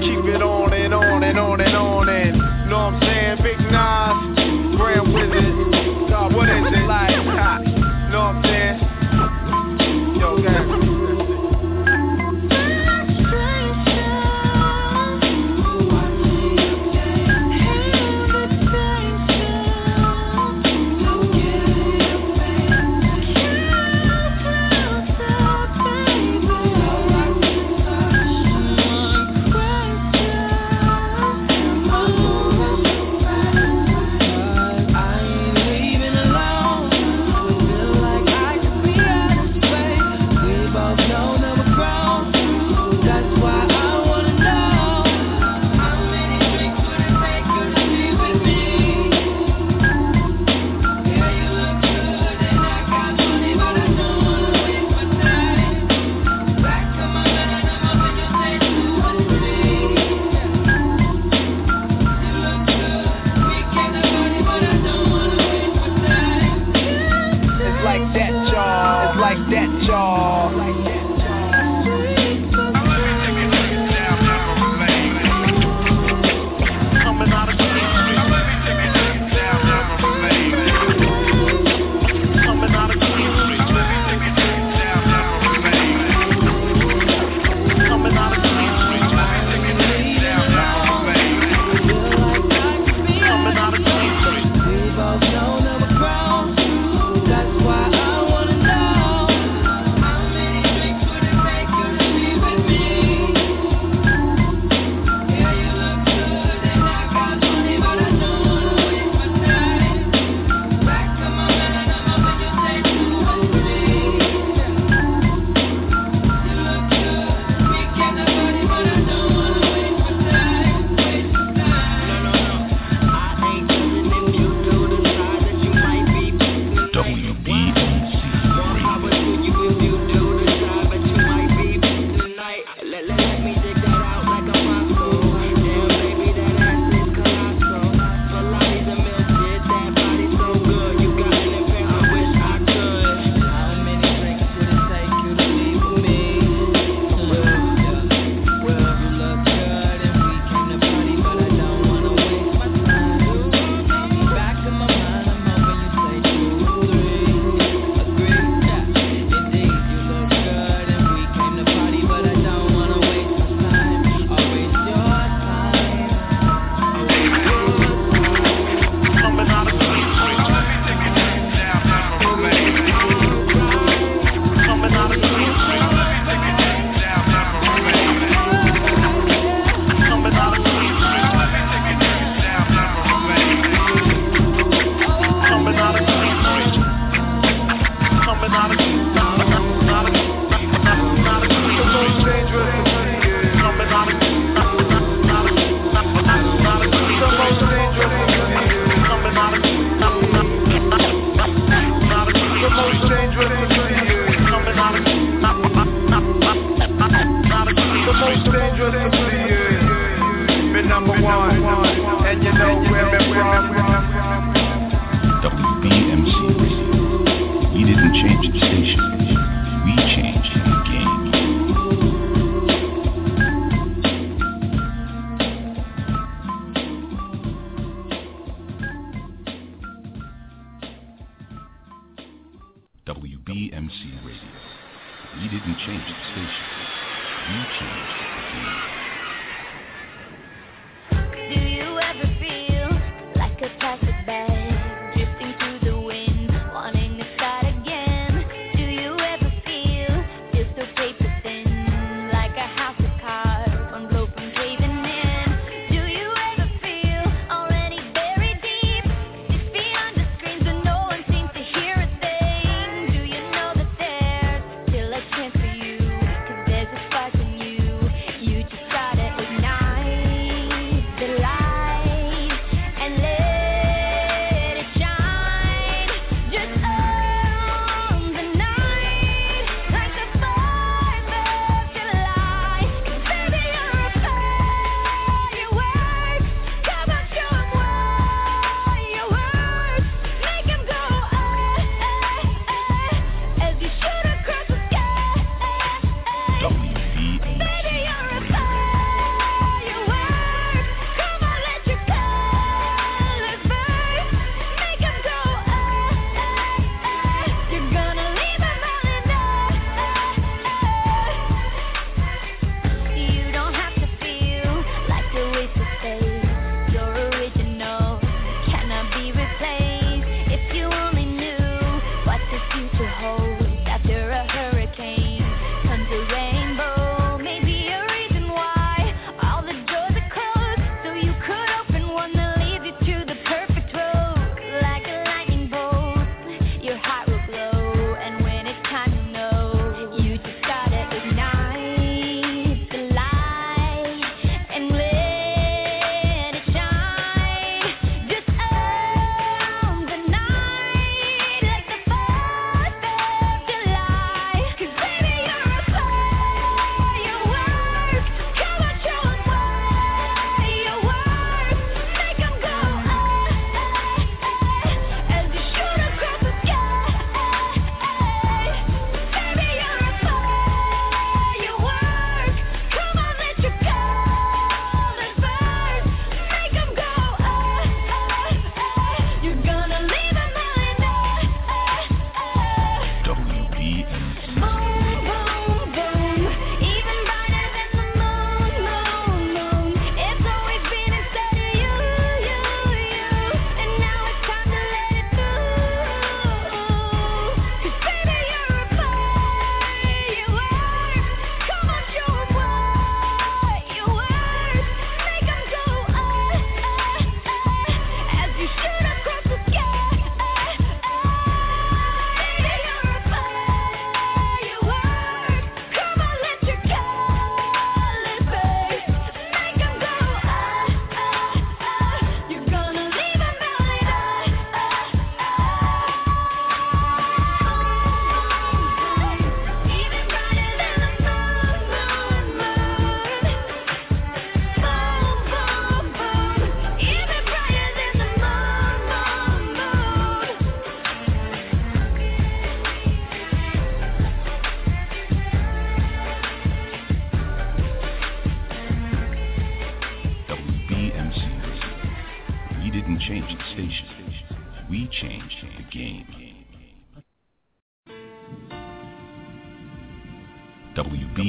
[0.00, 3.36] Keep it on and on and on and on and, you know what I'm saying?
[3.42, 7.10] Big Nas, Grand Wizard, God, what is it like?
[7.16, 7.24] You
[8.12, 8.99] know what I'm saying?
[10.42, 10.79] Yo,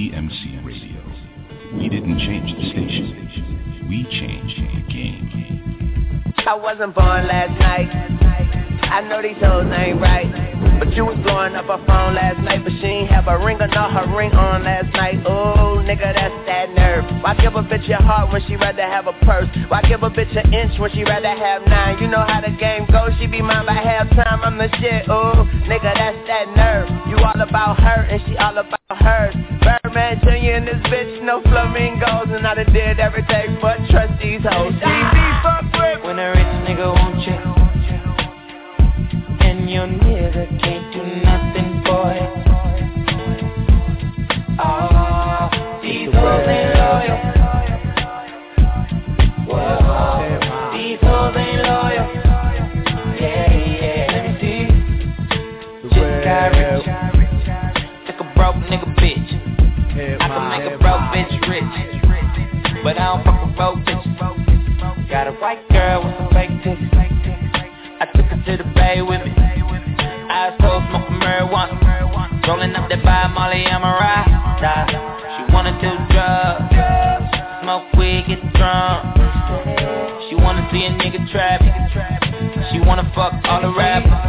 [0.10, 1.04] Radio.
[1.78, 3.86] We didn't change the station.
[3.88, 6.34] We changed the game.
[6.38, 7.86] I wasn't born last night.
[8.82, 10.26] I know these hoes ain't right.
[10.80, 13.62] But you was blowing up her phone last night, but she ain't have a ring
[13.62, 15.22] or not her ring on last night.
[15.28, 17.06] Oh, nigga, that's that nerve.
[17.22, 19.48] Why give a bitch your heart when she rather have a purse?
[19.70, 22.02] Why give a bitch an inch when she rather have nine?
[22.02, 24.42] You know how the game goes, she be mine by halftime.
[24.42, 25.06] I'm the shit.
[25.08, 26.90] Oh, nigga, that's that nerve.
[27.08, 29.51] You all about her and she all about hers.
[29.62, 30.66] Birdman Jr.
[30.66, 34.74] this bitch, no flamingos, and I done did everything but trust these hoes.
[34.74, 37.38] DB fuck with When a rich nigga won't you
[39.46, 42.30] And your nigga can't do nothing for it
[44.60, 47.41] Oh, ah, these hoes ain't loyal
[62.84, 65.10] but I don't fuck with road bitches.
[65.10, 66.82] Got a white girl with some fake tits.
[68.00, 69.34] I took her to the bay with me.
[69.38, 72.48] Eyes closed, smoking marijuana.
[72.48, 74.88] Rolling up that by Molly Amarata.
[75.38, 76.74] She wanna do drugs,
[77.62, 79.18] smoke weed, get drunk.
[80.30, 81.62] She wanna see a nigga trap.
[82.72, 84.21] She wanna fuck all the rappers.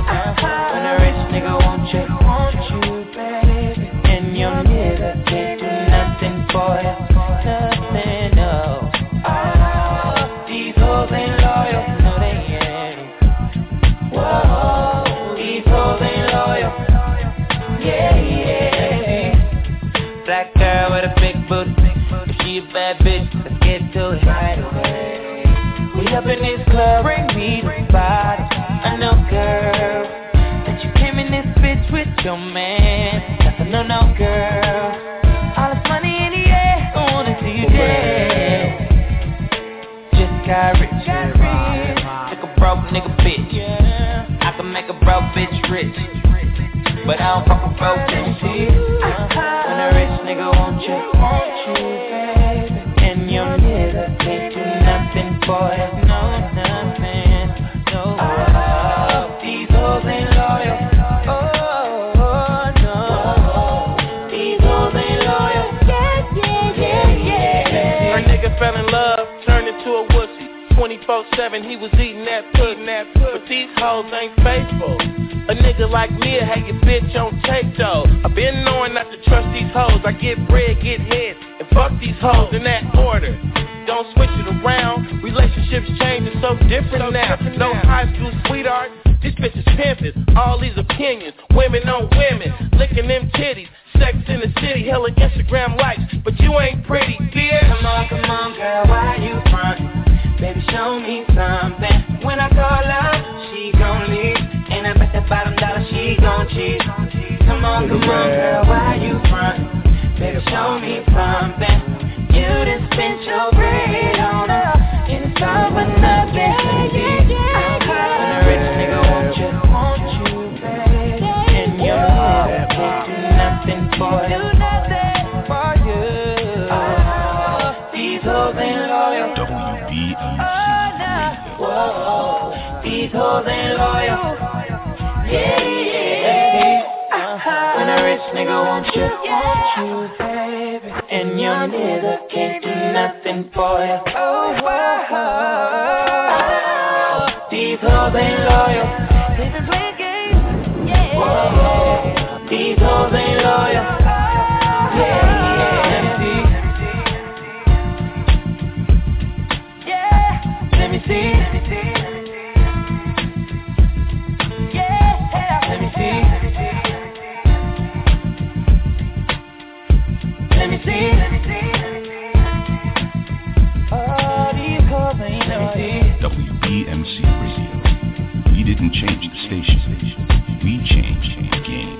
[178.62, 180.60] We didn't change the station.
[180.62, 181.98] We changed the game.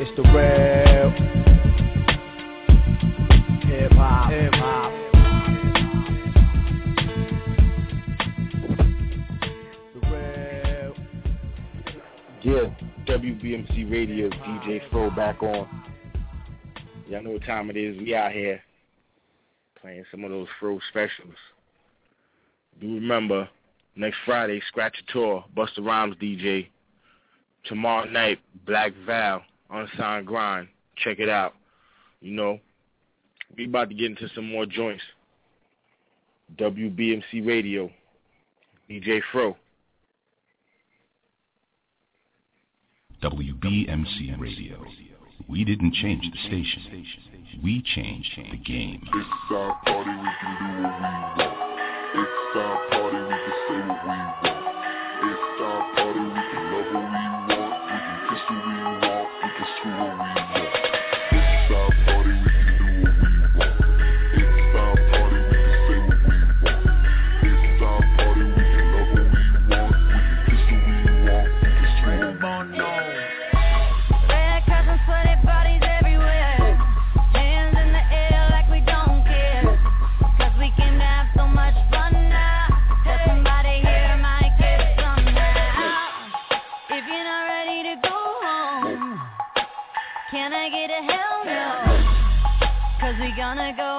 [0.00, 1.10] It's the real
[3.68, 4.30] hip hop.
[4.32, 4.92] Hip hop.
[12.42, 12.70] Yeah,
[13.06, 15.68] WBMC Radio, DJ Fro back on.
[17.10, 17.98] Y'all know what time it is.
[17.98, 18.62] We out here
[19.82, 21.34] playing some of those Fro specials.
[22.80, 23.48] Do remember,
[23.96, 26.68] next Friday, Scratch a Tour, Busta Rhymes DJ.
[27.64, 30.68] Tomorrow night, Black Val, Unsigned Grind.
[30.96, 31.54] Check it out.
[32.20, 32.60] You know,
[33.56, 35.02] we about to get into some more joints.
[36.56, 37.90] WBMC Radio,
[38.90, 39.56] DJ Fro.
[43.22, 44.84] WBMC Radio.
[45.48, 47.06] We didn't change the station.
[47.62, 49.00] We changed the game.
[49.14, 51.73] It's our party, we can do what we want.
[52.16, 54.62] It's our party, we can say what we want.
[55.24, 57.74] It's our party, we can love who we want.
[57.90, 59.28] We can kiss who we want.
[59.42, 60.73] We can screw who we want.
[93.44, 93.93] gonna go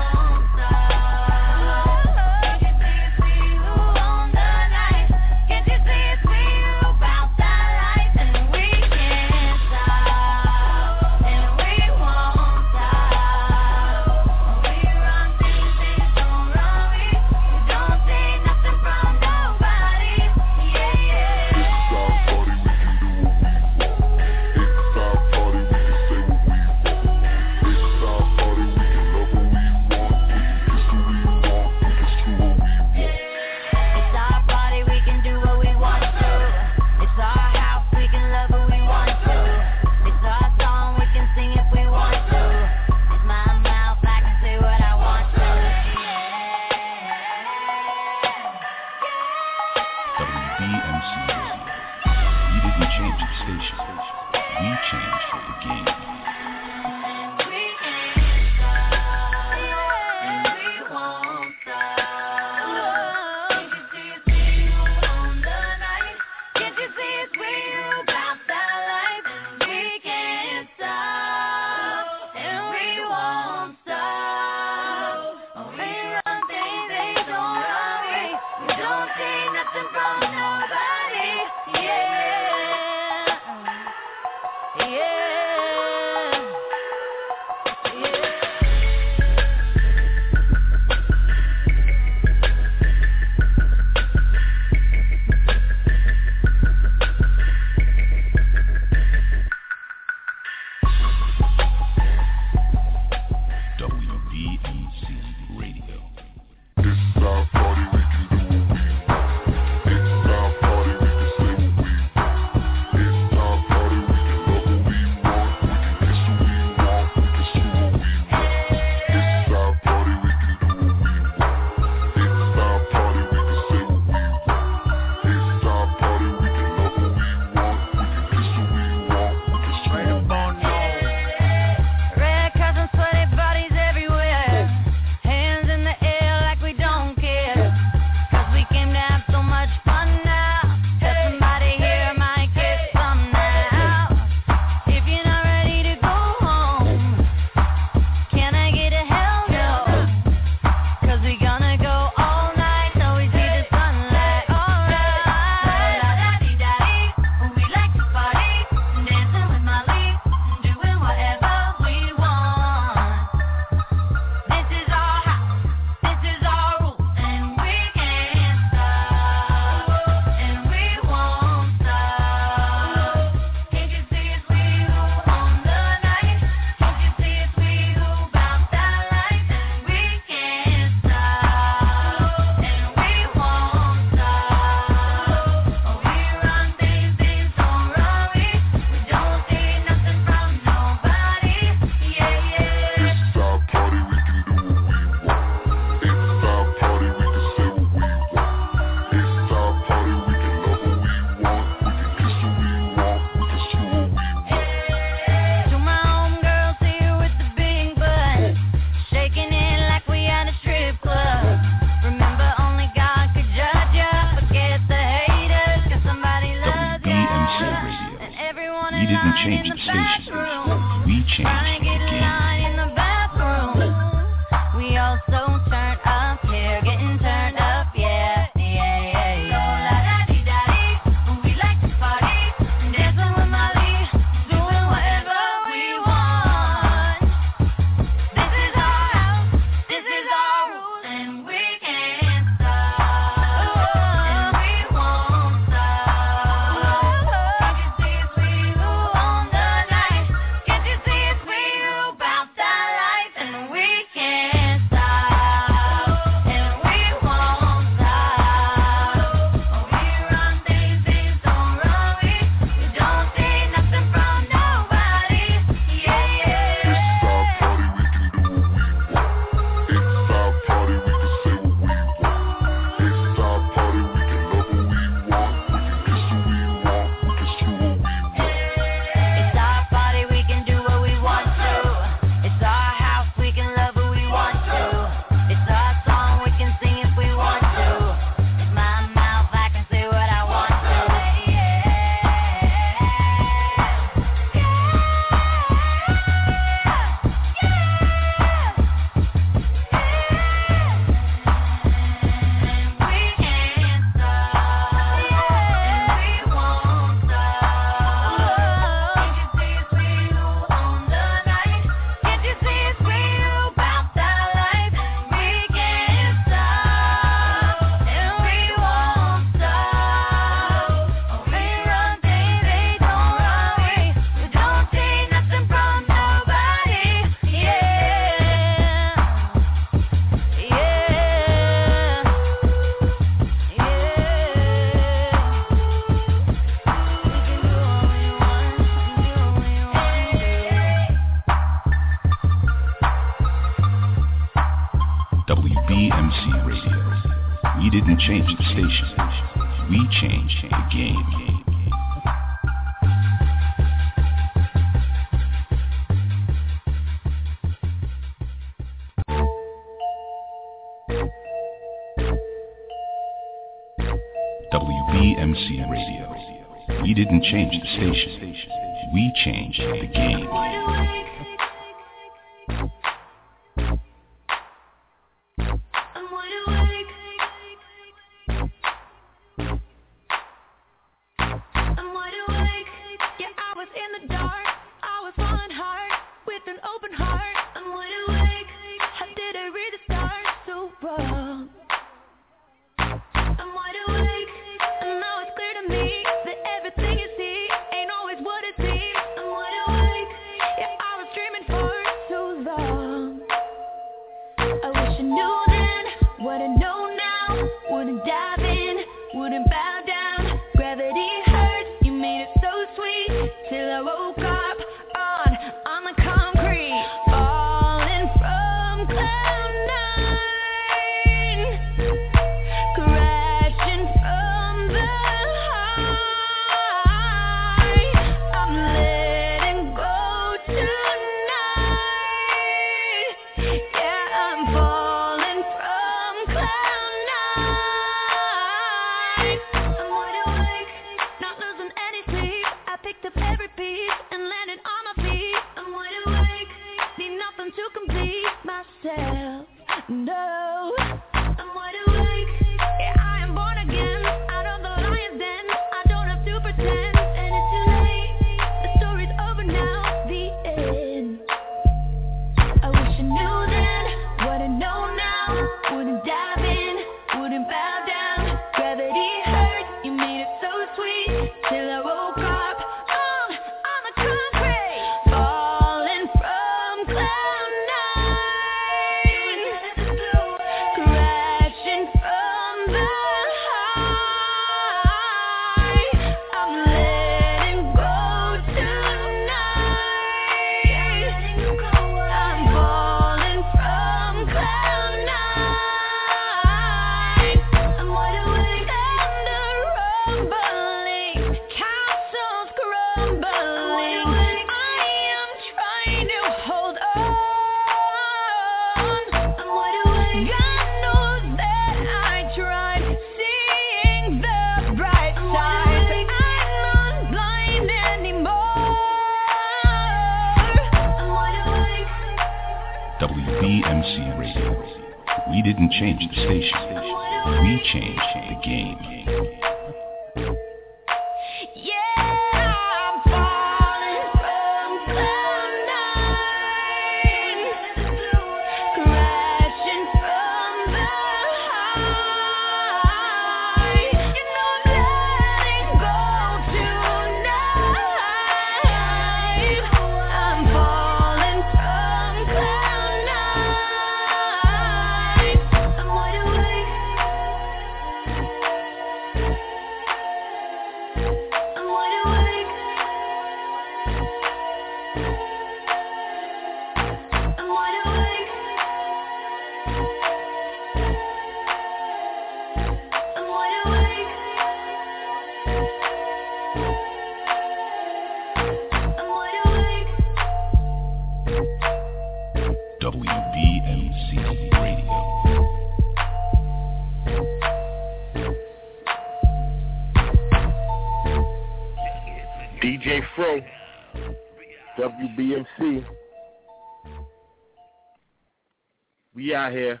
[599.66, 600.00] out here.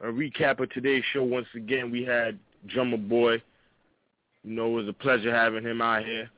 [0.00, 1.22] A recap of today's show.
[1.22, 3.42] Once again, we had Drumma Boy.
[4.44, 6.30] You know, it was a pleasure having him out here.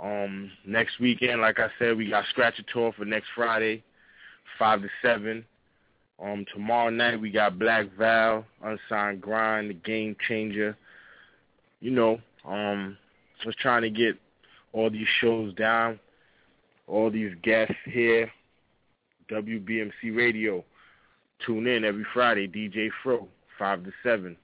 [0.00, 3.82] Um, next weekend, like I said, we got Scratch a Tour for next Friday,
[4.58, 5.44] five to seven.
[6.22, 10.76] Um, tomorrow night we got Black Val, Unsigned Grind, The Game Changer.
[11.80, 12.96] You know, um,
[13.44, 14.16] was trying to get
[14.72, 15.98] all these shows down,
[16.86, 18.30] all these guests here.
[19.30, 20.64] WBMC Radio.
[21.44, 24.36] Tune in every Friday, DJ Fro, 5 to 7.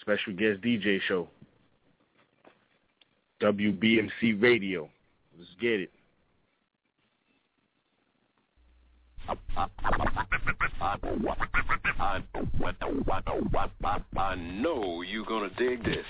[0.00, 1.28] Special guest DJ show.
[3.40, 4.88] WBMC Radio.
[5.38, 5.90] Let's get it.
[14.16, 16.04] I know you're going to dig this.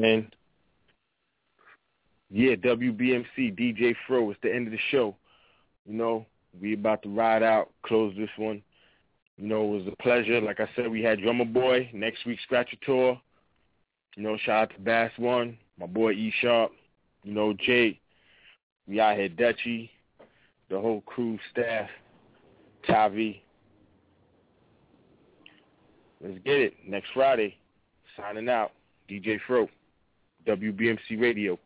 [0.00, 0.30] Saying?
[2.30, 4.30] Yeah, WBMC, DJ Fro.
[4.30, 5.16] It's the end of the show.
[5.86, 6.26] You know,
[6.60, 8.62] we about to ride out, close this one.
[9.38, 10.40] You know, it was a pleasure.
[10.40, 13.20] Like I said, we had Drumma Boy next week, Scratcher Tour.
[14.16, 16.72] You know, shout out to Bass One, my boy E Sharp.
[17.22, 18.00] You know, Jay.
[18.86, 19.90] We out here, Dutchy,
[20.70, 21.88] the whole crew, staff,
[22.88, 23.40] TayVi.
[26.20, 26.74] Let's get it.
[26.86, 27.56] Next Friday.
[28.16, 28.72] Signing out.
[29.08, 29.68] DJ Fro.
[30.48, 31.58] WBMC Radio.